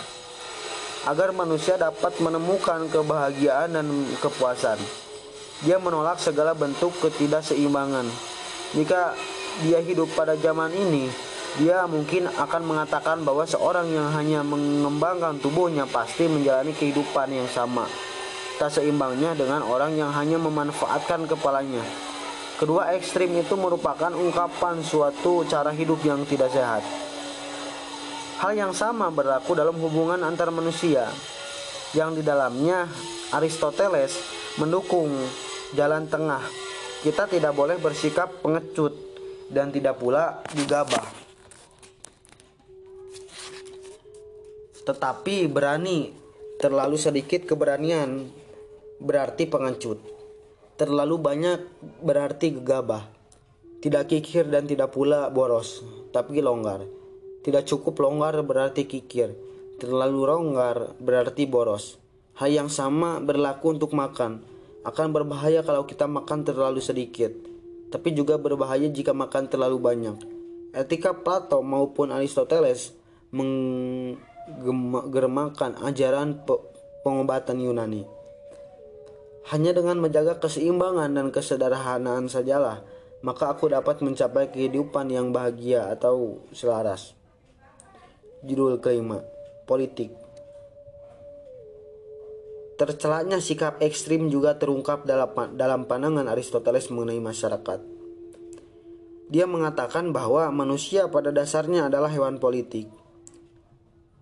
[1.04, 3.88] agar manusia dapat menemukan kebahagiaan dan
[4.20, 4.80] kepuasan.
[5.64, 8.08] Dia menolak segala bentuk ketidakseimbangan.
[8.76, 9.16] Jika
[9.64, 11.08] dia hidup pada zaman ini,
[11.54, 17.86] dia mungkin akan mengatakan bahwa seorang yang hanya mengembangkan tubuhnya pasti menjalani kehidupan yang sama.
[18.58, 21.86] Tak seimbangnya dengan orang yang hanya memanfaatkan kepalanya.
[22.58, 26.82] Kedua ekstrim itu merupakan ungkapan suatu cara hidup yang tidak sehat.
[28.42, 31.06] Hal yang sama berlaku dalam hubungan antar manusia,
[31.94, 32.90] yang di dalamnya
[33.30, 34.18] Aristoteles
[34.58, 35.10] mendukung
[35.78, 36.42] jalan tengah.
[37.06, 38.94] Kita tidak boleh bersikap pengecut
[39.54, 41.23] dan tidak pula digabah.
[44.84, 46.12] Tetapi berani,
[46.60, 48.28] terlalu sedikit keberanian
[49.00, 50.00] berarti pengecut.
[50.76, 51.60] Terlalu banyak
[52.04, 53.08] berarti gegabah.
[53.84, 55.84] Tidak kikir dan tidak pula boros,
[56.16, 56.84] tapi longgar.
[57.44, 59.36] Tidak cukup longgar berarti kikir.
[59.80, 62.00] Terlalu longgar berarti boros.
[62.40, 64.44] Hal yang sama berlaku untuk makan.
[64.84, 67.32] Akan berbahaya kalau kita makan terlalu sedikit,
[67.88, 70.18] tapi juga berbahaya jika makan terlalu banyak.
[70.76, 72.92] Etika Plato maupun Aristoteles
[74.48, 76.44] menggermakan ajaran
[77.04, 78.04] pengobatan Yunani.
[79.52, 82.84] Hanya dengan menjaga keseimbangan dan kesederhanaan sajalah,
[83.24, 87.16] maka aku dapat mencapai kehidupan yang bahagia atau selaras.
[88.44, 89.24] Judul kelima,
[89.68, 90.12] politik.
[92.80, 97.80] Tercelaknya sikap ekstrim juga terungkap dalam, dalam pandangan Aristoteles mengenai masyarakat.
[99.32, 103.03] Dia mengatakan bahwa manusia pada dasarnya adalah hewan politik.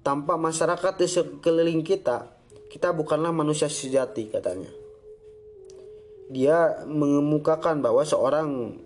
[0.02, 2.26] Tanpa masyarakat di sekeliling kita,
[2.74, 4.82] kita bukanlah manusia sejati, katanya
[6.32, 8.80] dia mengemukakan bahwa seorang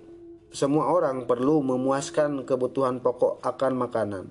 [0.49, 4.26] semua orang perlu memuaskan kebutuhan pokok akan makanan,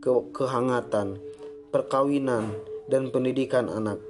[0.00, 1.20] ke kehangatan,
[1.68, 2.56] perkawinan,
[2.88, 4.00] dan pendidikan anak.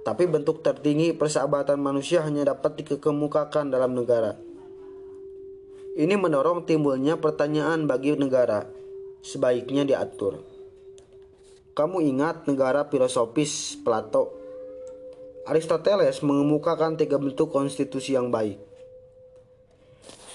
[0.00, 4.32] Tapi bentuk tertinggi persahabatan manusia hanya dapat dikemukakan dalam negara.
[5.94, 8.64] Ini mendorong timbulnya pertanyaan bagi negara,
[9.20, 10.40] sebaiknya diatur.
[11.74, 14.30] Kamu ingat negara filosofis Plato
[15.44, 18.56] Aristoteles mengemukakan tiga bentuk konstitusi yang baik.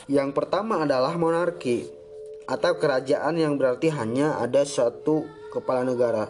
[0.05, 1.87] Yang pertama adalah monarki
[2.43, 6.27] atau kerajaan yang berarti hanya ada satu kepala negara.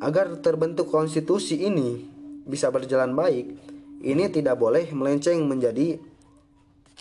[0.00, 2.13] Agar terbentuk konstitusi ini
[2.44, 3.56] bisa berjalan baik,
[4.04, 5.96] ini tidak boleh melenceng menjadi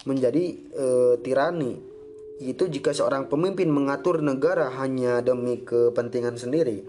[0.08, 0.88] menjadi e,
[1.22, 1.94] tirani
[2.42, 6.82] itu jika seorang pemimpin mengatur negara hanya demi kepentingan sendiri.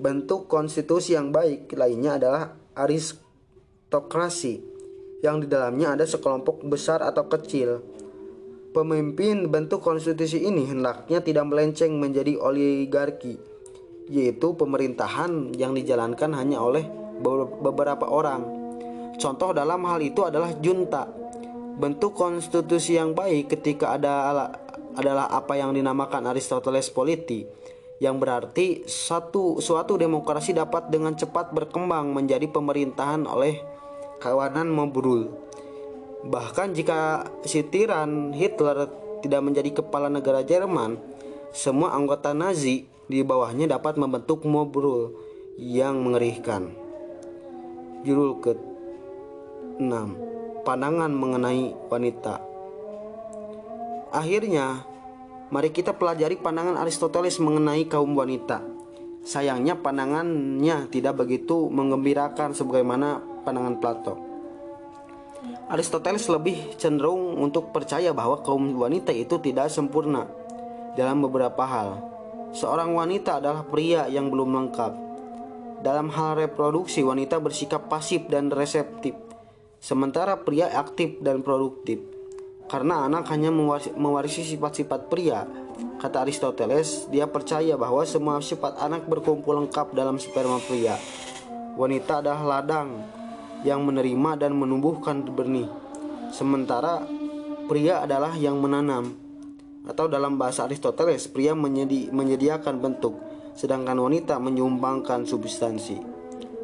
[0.00, 4.62] Bentuk konstitusi yang baik lainnya adalah aristokrasi
[5.20, 7.84] yang di dalamnya ada sekelompok besar atau kecil.
[8.70, 13.36] Pemimpin bentuk konstitusi ini hendaknya tidak melenceng menjadi oligarki,
[14.08, 16.99] yaitu pemerintahan yang dijalankan hanya oleh
[17.60, 18.42] beberapa orang.
[19.20, 21.20] Contoh dalam hal itu adalah junta
[21.80, 24.28] Bentuk konstitusi yang baik ketika ada
[24.92, 27.48] adalah apa yang dinamakan Aristoteles politi
[28.04, 33.64] yang berarti satu suatu demokrasi dapat dengan cepat berkembang menjadi pemerintahan oleh
[34.20, 35.32] kawanan memburul.
[36.20, 38.92] Bahkan jika si tiran Hitler
[39.24, 41.00] tidak menjadi kepala negara Jerman,
[41.48, 45.16] semua anggota Nazi di bawahnya dapat membentuk Mobrul
[45.56, 46.79] yang mengerikan.
[48.00, 49.92] Judul ke-6
[50.64, 52.40] pandangan mengenai wanita.
[54.08, 54.80] Akhirnya,
[55.52, 58.64] mari kita pelajari pandangan Aristoteles mengenai kaum wanita.
[59.20, 64.14] Sayangnya pandangannya tidak begitu menggembirakan sebagaimana pandangan Plato.
[65.68, 70.24] Aristoteles lebih cenderung untuk percaya bahwa kaum wanita itu tidak sempurna
[70.96, 72.00] dalam beberapa hal.
[72.56, 75.09] Seorang wanita adalah pria yang belum lengkap.
[75.80, 79.16] Dalam hal reproduksi, wanita bersikap pasif dan reseptif
[79.80, 82.04] Sementara pria aktif dan produktif.
[82.68, 83.48] Karena anak hanya
[83.96, 85.48] mewarisi sifat-sifat pria.
[85.96, 91.00] Kata Aristoteles, dia percaya bahwa semua sifat anak berkumpul lengkap dalam sperma pria.
[91.80, 93.00] Wanita adalah ladang
[93.64, 95.66] yang menerima dan menumbuhkan benih.
[96.28, 97.00] Sementara
[97.64, 99.16] pria adalah yang menanam.
[99.88, 103.16] Atau dalam bahasa Aristoteles, pria menyedi menyediakan bentuk,
[103.54, 105.98] sedangkan wanita menyumbangkan substansi.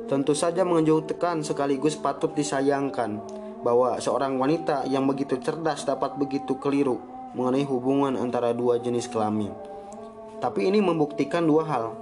[0.06, 3.18] Tentu saja mengejutkan sekaligus patut disayangkan
[3.66, 7.02] bahwa seorang wanita yang begitu cerdas dapat begitu keliru
[7.34, 9.50] mengenai hubungan antara dua jenis kelamin.
[10.38, 11.98] Tapi ini membuktikan dua hal.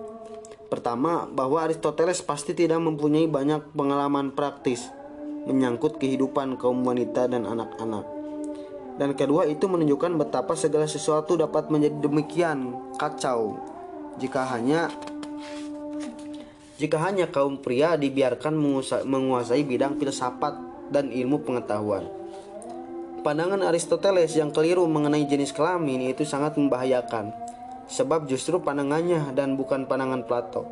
[0.69, 4.91] Pertama, bahwa Aristoteles pasti tidak mempunyai banyak pengalaman praktis
[5.45, 8.05] menyangkut kehidupan kaum wanita dan anak-anak.
[9.01, 13.59] Dan kedua, itu menunjukkan betapa segala sesuatu dapat menjadi demikian kacau
[14.21, 14.93] jika hanya
[16.75, 18.55] jika hanya kaum pria dibiarkan
[19.07, 20.59] menguasai bidang filsafat
[20.91, 22.05] dan ilmu pengetahuan.
[23.25, 27.33] Pandangan Aristoteles yang keliru mengenai jenis kelamin itu sangat membahayakan,
[27.89, 30.69] sebab justru pandangannya dan bukan pandangan Plato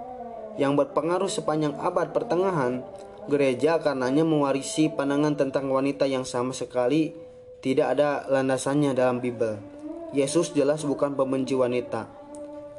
[0.60, 2.84] yang berpengaruh sepanjang abad pertengahan.
[3.30, 7.14] Gereja karenanya mewarisi pandangan tentang wanita yang sama sekali
[7.62, 9.56] tidak ada landasannya dalam Bible.
[10.12, 12.04] Yesus jelas bukan pembenci wanita,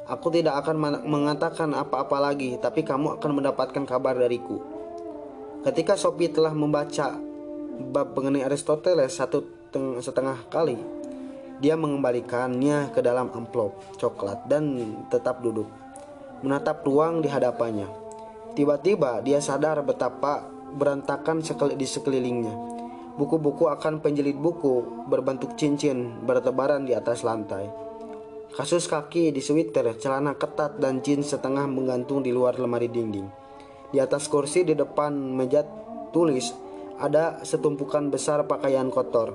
[0.04, 4.60] Aku tidak akan mengatakan apa-apa lagi, tapi kamu akan mendapatkan kabar dariku.
[5.64, 7.16] Ketika Sophie telah membaca
[7.88, 9.48] bab mengenai Aristoteles satu
[10.04, 10.76] setengah kali,
[11.56, 14.76] dia mengembalikannya ke dalam amplop coklat dan
[15.08, 15.72] tetap duduk,
[16.44, 17.88] menatap ruang di hadapannya.
[18.52, 20.44] Tiba-tiba dia sadar betapa
[20.76, 21.40] berantakan
[21.80, 22.54] di sekelilingnya.
[23.16, 27.83] Buku-buku akan penjilid buku berbentuk cincin bertebaran di atas lantai.
[28.54, 33.26] Kasus kaki di sweater, celana ketat, dan jeans setengah menggantung di luar lemari dinding.
[33.90, 35.66] Di atas kursi di depan meja
[36.14, 36.54] tulis
[37.02, 39.34] ada setumpukan besar pakaian kotor.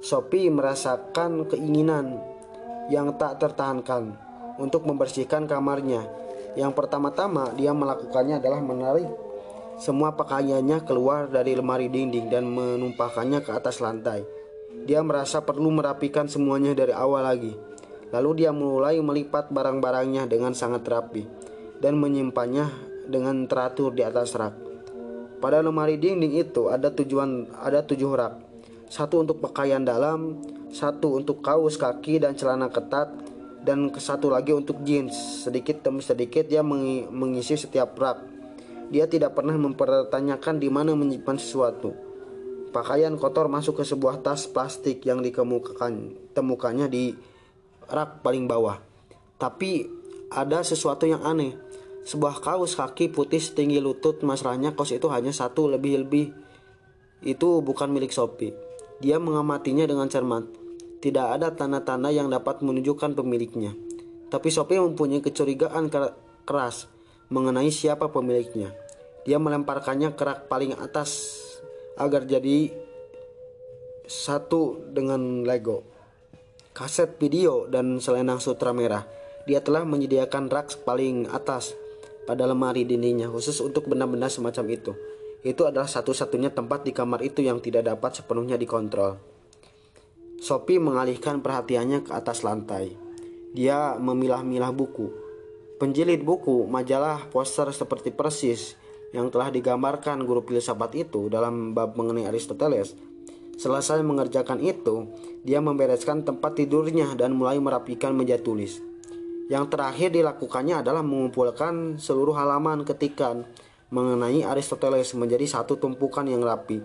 [0.00, 2.16] Sophie merasakan keinginan
[2.88, 4.16] yang tak tertahankan
[4.56, 6.08] untuk membersihkan kamarnya.
[6.56, 9.12] Yang pertama-tama dia melakukannya adalah menarik
[9.76, 14.24] semua pakaiannya keluar dari lemari dinding dan menumpahkannya ke atas lantai.
[14.88, 17.67] Dia merasa perlu merapikan semuanya dari awal lagi.
[18.08, 21.28] Lalu dia mulai melipat barang-barangnya dengan sangat rapi
[21.78, 22.68] dan menyimpannya
[23.08, 24.54] dengan teratur di atas rak.
[25.38, 28.34] Pada lemari dinding itu ada tujuan ada tujuh rak.
[28.88, 30.40] Satu untuk pakaian dalam,
[30.72, 33.12] satu untuk kaos kaki dan celana ketat,
[33.62, 35.44] dan satu lagi untuk jeans.
[35.44, 38.18] Sedikit demi sedikit dia mengisi setiap rak.
[38.88, 41.92] Dia tidak pernah mempertanyakan di mana menyimpan sesuatu.
[42.72, 47.12] Pakaian kotor masuk ke sebuah tas plastik yang dikemukakan temukannya di
[47.88, 48.78] rak paling bawah.
[49.40, 49.88] Tapi
[50.28, 51.56] ada sesuatu yang aneh.
[52.08, 56.32] Sebuah kaos kaki putih setinggi lutut masalahnya kaos itu hanya satu lebih-lebih.
[57.24, 58.56] Itu bukan milik Sophie.
[59.00, 60.44] Dia mengamatinya dengan cermat.
[60.98, 63.76] Tidak ada tanda-tanda yang dapat menunjukkan pemiliknya.
[64.28, 65.88] Tapi Sophie mempunyai kecurigaan
[66.44, 66.90] keras
[67.28, 68.72] mengenai siapa pemiliknya.
[69.28, 71.40] Dia melemparkannya ke rak paling atas
[72.00, 72.72] agar jadi
[74.08, 75.97] satu dengan Lego
[76.78, 79.02] kaset video, dan selendang sutra merah.
[79.50, 81.74] Dia telah menyediakan rak paling atas
[82.22, 84.94] pada lemari dindingnya khusus untuk benda-benda semacam itu.
[85.42, 89.18] Itu adalah satu-satunya tempat di kamar itu yang tidak dapat sepenuhnya dikontrol.
[90.38, 92.94] Sophie mengalihkan perhatiannya ke atas lantai.
[93.50, 95.10] Dia memilah-milah buku.
[95.82, 98.78] Penjilid buku, majalah, poster seperti persis
[99.10, 102.92] yang telah digambarkan guru filsafat itu dalam bab mengenai Aristoteles
[103.58, 105.10] Selesai mengerjakan itu,
[105.46, 108.82] dia membereskan tempat tidurnya dan mulai merapikan meja tulis.
[109.48, 113.48] Yang terakhir dilakukannya adalah mengumpulkan seluruh halaman ketikan
[113.88, 116.84] mengenai Aristoteles menjadi satu tumpukan yang rapi.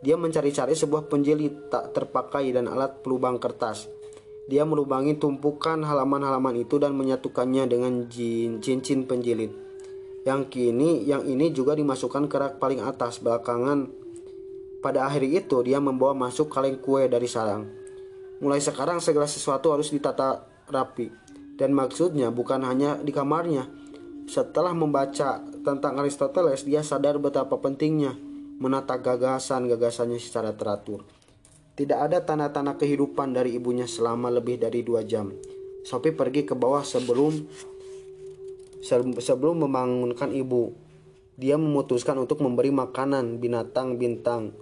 [0.00, 3.86] Dia mencari-cari sebuah penjilid tak terpakai dan alat pelubang kertas.
[4.48, 8.10] Dia melubangi tumpukan halaman-halaman itu dan menyatukannya dengan
[8.58, 9.52] cincin penjilid.
[10.26, 14.01] Yang kini, yang ini juga dimasukkan ke rak paling atas belakangan
[14.82, 17.70] pada akhir itu dia membawa masuk kaleng kue dari sarang.
[18.42, 21.14] Mulai sekarang segala sesuatu harus ditata rapi.
[21.54, 23.70] Dan maksudnya bukan hanya di kamarnya.
[24.26, 28.18] Setelah membaca tentang Aristoteles, dia sadar betapa pentingnya
[28.58, 31.06] menata gagasan-gagasannya secara teratur.
[31.78, 35.30] Tidak ada tanda-tanda kehidupan dari ibunya selama lebih dari dua jam.
[35.86, 37.46] Sophie pergi ke bawah sebelum
[39.22, 40.74] sebelum membangunkan ibu.
[41.38, 44.52] Dia memutuskan untuk memberi makanan binatang bintang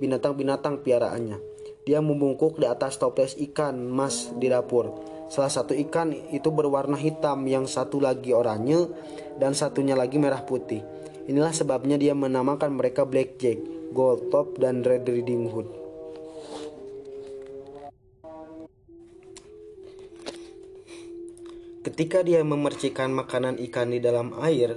[0.00, 1.38] binatang-binatang piaraannya.
[1.84, 4.92] Dia membungkuk di atas toples ikan mas di dapur.
[5.30, 8.90] Salah satu ikan itu berwarna hitam, yang satu lagi oranye,
[9.38, 10.82] dan satunya lagi merah putih.
[11.30, 15.68] Inilah sebabnya dia menamakan mereka Blackjack, Gold Top, dan Red Riding Hood.
[21.80, 24.76] Ketika dia memercikan makanan ikan di dalam air,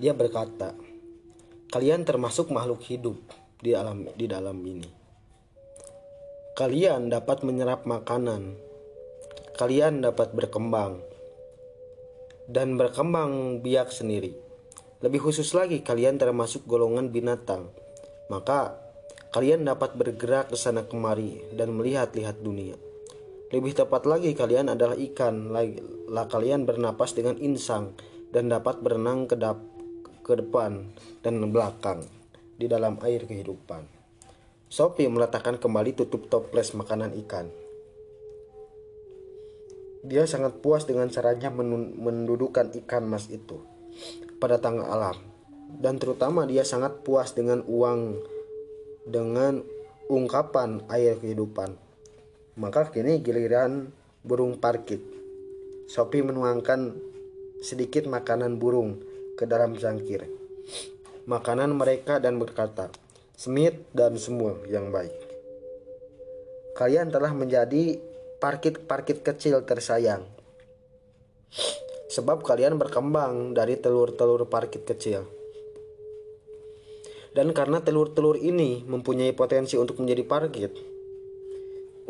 [0.00, 0.72] dia berkata,
[1.68, 4.90] "Kalian termasuk makhluk hidup." Di alam di dalam ini.
[6.58, 8.58] Kalian dapat menyerap makanan.
[9.54, 10.98] Kalian dapat berkembang
[12.50, 14.34] dan berkembang biak sendiri.
[14.98, 17.70] Lebih khusus lagi, kalian termasuk golongan binatang.
[18.26, 18.74] Maka
[19.30, 22.74] kalian dapat bergerak ke sana kemari dan melihat-lihat dunia.
[23.54, 25.54] Lebih tepat lagi kalian adalah ikan.
[26.10, 27.94] Lah kalian bernapas dengan insang
[28.34, 29.60] dan dapat berenang ke, dap
[30.24, 30.90] ke depan
[31.20, 32.21] dan belakang
[32.62, 33.82] di dalam air kehidupan.
[34.70, 37.50] Sophie meletakkan kembali tutup toples makanan ikan.
[40.06, 43.58] Dia sangat puas dengan caranya mendudukan ikan mas itu
[44.38, 45.18] pada tangga alam.
[45.72, 48.22] Dan terutama dia sangat puas dengan uang
[49.10, 49.66] dengan
[50.06, 51.74] ungkapan air kehidupan.
[52.62, 53.90] Maka kini giliran
[54.22, 55.02] burung parkit.
[55.90, 56.94] Sophie menuangkan
[57.58, 59.02] sedikit makanan burung
[59.34, 60.26] ke dalam cangkir.
[61.22, 62.90] Makanan mereka dan berkata,
[63.38, 65.14] Smith dan semua yang baik.
[66.74, 67.94] Kalian telah menjadi
[68.42, 70.26] parkit-parkit kecil tersayang.
[72.10, 75.22] Sebab kalian berkembang dari telur-telur parkit kecil.
[77.32, 80.72] Dan karena telur-telur ini mempunyai potensi untuk menjadi parkit,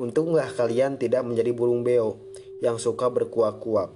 [0.01, 2.17] untunglah kalian tidak menjadi burung beo
[2.65, 3.93] yang suka berkuak-kuak.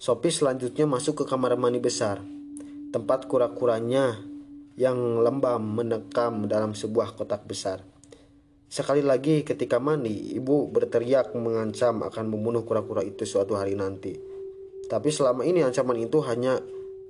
[0.00, 2.24] Sophie selanjutnya masuk ke kamar mandi besar,
[2.96, 4.16] tempat kura-kuranya
[4.80, 7.84] yang lembam menekam dalam sebuah kotak besar.
[8.72, 14.16] Sekali lagi ketika mandi, ibu berteriak mengancam akan membunuh kura-kura itu suatu hari nanti.
[14.88, 16.56] Tapi selama ini ancaman itu hanya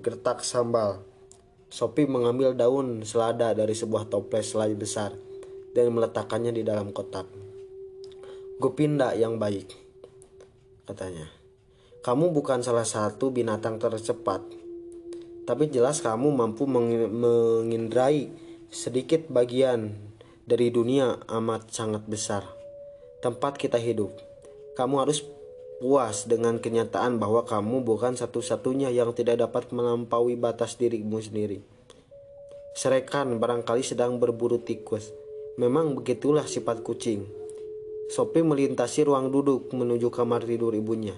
[0.03, 1.07] gertak sambal.
[1.71, 5.15] Sophie mengambil daun selada dari sebuah toples selai besar
[5.71, 7.31] dan meletakkannya di dalam kotak.
[8.59, 9.71] Gopinda yang baik,
[10.83, 11.31] katanya.
[12.03, 14.66] Kamu bukan salah satu binatang tercepat,
[15.47, 18.27] tapi jelas kamu mampu mengindrai
[18.67, 19.95] sedikit bagian
[20.43, 22.43] dari dunia amat sangat besar.
[23.23, 24.11] Tempat kita hidup.
[24.75, 25.23] Kamu harus
[25.79, 31.63] puas dengan kenyataan bahwa kamu bukan satu-satunya yang tidak dapat melampaui batas dirimu sendiri.
[32.75, 35.15] Serekan barangkali sedang berburu tikus.
[35.55, 37.23] Memang begitulah sifat kucing.
[38.11, 41.15] Sophie melintasi ruang duduk menuju kamar tidur ibunya.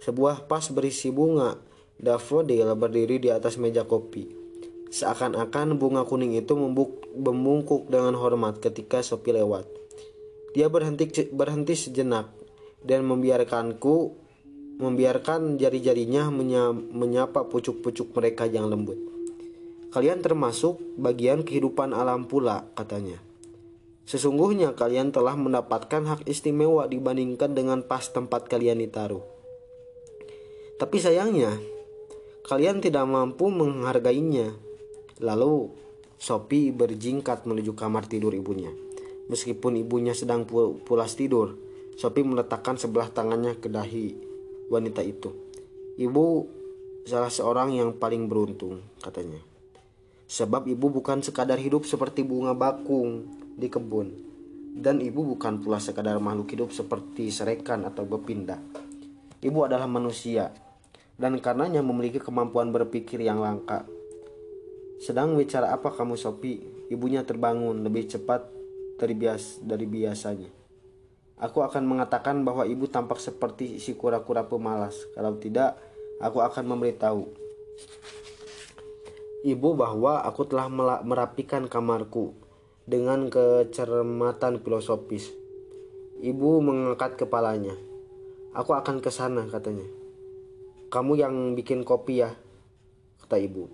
[0.00, 1.58] Sebuah pas berisi bunga
[1.96, 4.28] Daffodil berdiri di atas meja kopi.
[4.92, 6.52] Seakan-akan bunga kuning itu
[7.16, 9.66] membungkuk dengan hormat ketika Sophie lewat.
[10.52, 12.32] Dia berhenti berhenti sejenak
[12.84, 14.24] dan membiarkanku
[14.76, 16.28] membiarkan jari-jarinya
[16.92, 19.00] menyapa pucuk-pucuk mereka yang lembut.
[19.88, 23.16] Kalian termasuk bagian kehidupan alam pula, katanya.
[24.04, 29.24] Sesungguhnya kalian telah mendapatkan hak istimewa dibandingkan dengan pas tempat kalian ditaruh.
[30.76, 31.56] Tapi sayangnya,
[32.46, 34.54] Kalian tidak mampu menghargainya.
[35.18, 35.66] Lalu
[36.14, 38.70] Sophie berjingkat menuju kamar tidur ibunya.
[39.26, 40.46] Meskipun ibunya sedang
[40.86, 41.58] pulas tidur,
[41.98, 44.14] Sophie meletakkan sebelah tangannya ke dahi
[44.70, 45.34] wanita itu.
[45.98, 46.24] Ibu
[47.02, 49.42] salah seorang yang paling beruntung, katanya.
[50.30, 53.26] Sebab ibu bukan sekadar hidup seperti bunga bakung
[53.58, 54.22] di kebun.
[54.70, 58.62] Dan ibu bukan pula sekadar makhluk hidup seperti serekan atau bepindah.
[59.42, 60.54] Ibu adalah manusia
[61.16, 63.88] dan karenanya memiliki kemampuan berpikir yang langka.
[65.00, 66.60] Sedang bicara apa kamu Sopi?
[66.88, 68.48] Ibunya terbangun lebih cepat
[68.96, 70.48] dari bias dari biasanya.
[71.36, 74.96] Aku akan mengatakan bahwa ibu tampak seperti si kura-kura pemalas.
[75.12, 75.76] Kalau tidak,
[76.16, 77.46] aku akan memberitahu
[79.46, 80.66] ibu bahwa aku telah
[81.06, 82.34] merapikan kamarku
[82.82, 85.30] dengan kecermatan filosofis.
[86.18, 87.78] Ibu mengangkat kepalanya.
[88.56, 89.86] Aku akan ke sana katanya.
[90.86, 92.30] Kamu yang bikin kopi ya,
[93.26, 93.66] kata ibu.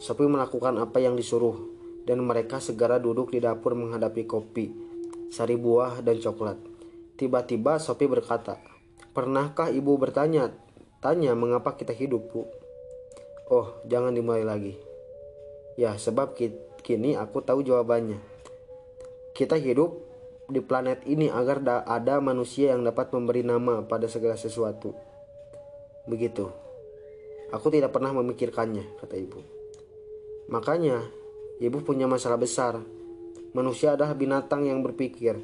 [0.00, 1.60] Sophie melakukan apa yang disuruh,
[2.08, 4.72] dan mereka segera duduk di dapur menghadapi kopi,
[5.28, 6.56] sari buah, dan coklat.
[7.20, 8.56] Tiba-tiba Sophie berkata,
[9.12, 10.54] Pernahkah ibu bertanya,
[11.04, 12.48] tanya mengapa kita hidup, bu?
[13.52, 14.78] Oh, jangan dimulai lagi.
[15.76, 16.32] Ya, sebab
[16.80, 18.16] kini aku tahu jawabannya.
[19.36, 20.00] Kita hidup
[20.48, 25.07] di planet ini agar ada manusia yang dapat memberi nama pada segala sesuatu.
[26.08, 26.48] Begitu.
[27.52, 29.44] Aku tidak pernah memikirkannya, kata ibu.
[30.48, 31.04] Makanya,
[31.60, 32.80] ibu punya masalah besar.
[33.52, 35.36] Manusia adalah binatang yang berpikir.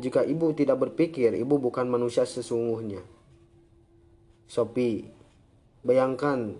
[0.00, 3.04] Jika ibu tidak berpikir, ibu bukan manusia sesungguhnya.
[4.48, 5.04] Sophie,
[5.84, 6.56] bayangkan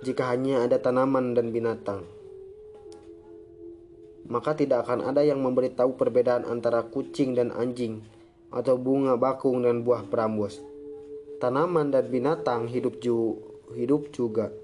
[0.00, 2.08] jika hanya ada tanaman dan binatang.
[4.32, 8.00] Maka tidak akan ada yang memberitahu perbedaan antara kucing dan anjing
[8.48, 10.71] atau bunga bakung dan buah perambus
[11.42, 13.42] tanaman dan binatang hidup ju
[13.74, 14.54] hidup juga.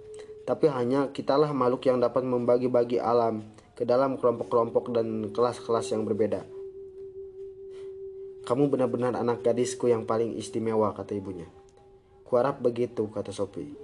[0.46, 3.42] Tapi hanya kitalah makhluk yang dapat membagi-bagi alam
[3.74, 6.46] ke dalam kelompok-kelompok dan kelas-kelas yang berbeda.
[8.46, 11.50] Kamu benar-benar anak gadisku yang paling istimewa, kata ibunya.
[12.24, 13.76] Kuharap begitu, kata Sophie.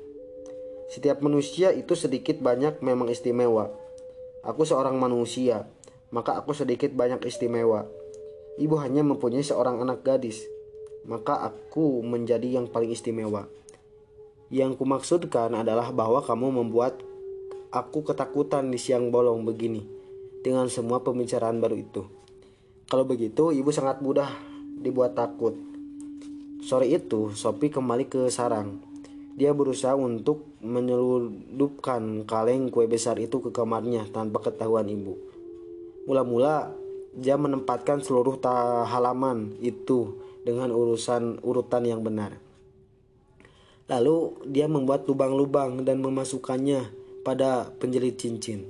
[0.89, 3.69] Setiap manusia itu sedikit banyak memang istimewa.
[4.41, 5.69] Aku seorang manusia,
[6.09, 7.85] maka aku sedikit banyak istimewa.
[8.57, 10.54] Ibu hanya mempunyai seorang anak gadis.
[11.05, 13.49] Maka aku menjadi yang paling istimewa.
[14.53, 17.01] Yang kumaksudkan adalah bahwa kamu membuat
[17.73, 19.83] aku ketakutan di siang bolong begini
[20.45, 22.03] dengan semua pembicaraan baru itu.
[22.87, 24.29] Kalau begitu, ibu sangat mudah
[24.79, 25.57] dibuat takut.
[26.61, 28.81] Sore itu, Sophie kembali ke sarang.
[29.35, 35.19] Dia berusaha untuk menyeludupkan kaleng kue besar itu ke kamarnya tanpa ketahuan ibu.
[36.07, 36.71] Mula-mula,
[37.17, 38.39] dia menempatkan seluruh
[38.87, 42.37] halaman itu dengan urusan urutan yang benar.
[43.89, 46.89] Lalu dia membuat lubang-lubang dan memasukkannya
[47.25, 48.69] pada penjelit cincin.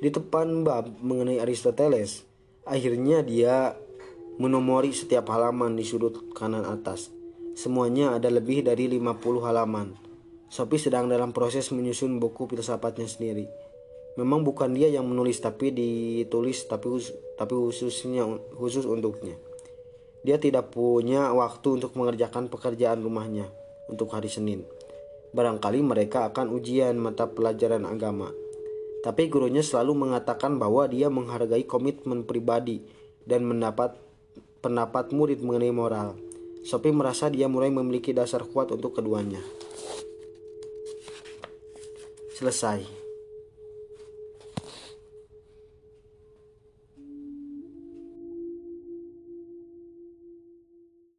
[0.00, 2.24] Di depan bab mengenai Aristoteles,
[2.68, 3.76] akhirnya dia
[4.36, 7.08] menomori setiap halaman di sudut kanan atas.
[7.54, 9.94] Semuanya ada lebih dari 50 halaman.
[10.50, 13.46] Sophie sedang dalam proses menyusun buku filsafatnya sendiri.
[14.14, 16.86] Memang bukan dia yang menulis tapi ditulis tapi
[17.34, 19.34] tapi khususnya khusus untuknya.
[20.24, 23.52] Dia tidak punya waktu untuk mengerjakan pekerjaan rumahnya
[23.92, 24.64] untuk hari Senin.
[25.36, 28.32] Barangkali mereka akan ujian mata pelajaran agama.
[29.04, 32.80] Tapi gurunya selalu mengatakan bahwa dia menghargai komitmen pribadi
[33.28, 34.00] dan mendapat
[34.64, 36.16] pendapat murid mengenai moral.
[36.64, 39.44] Sophie merasa dia mulai memiliki dasar kuat untuk keduanya.
[42.32, 43.03] Selesai.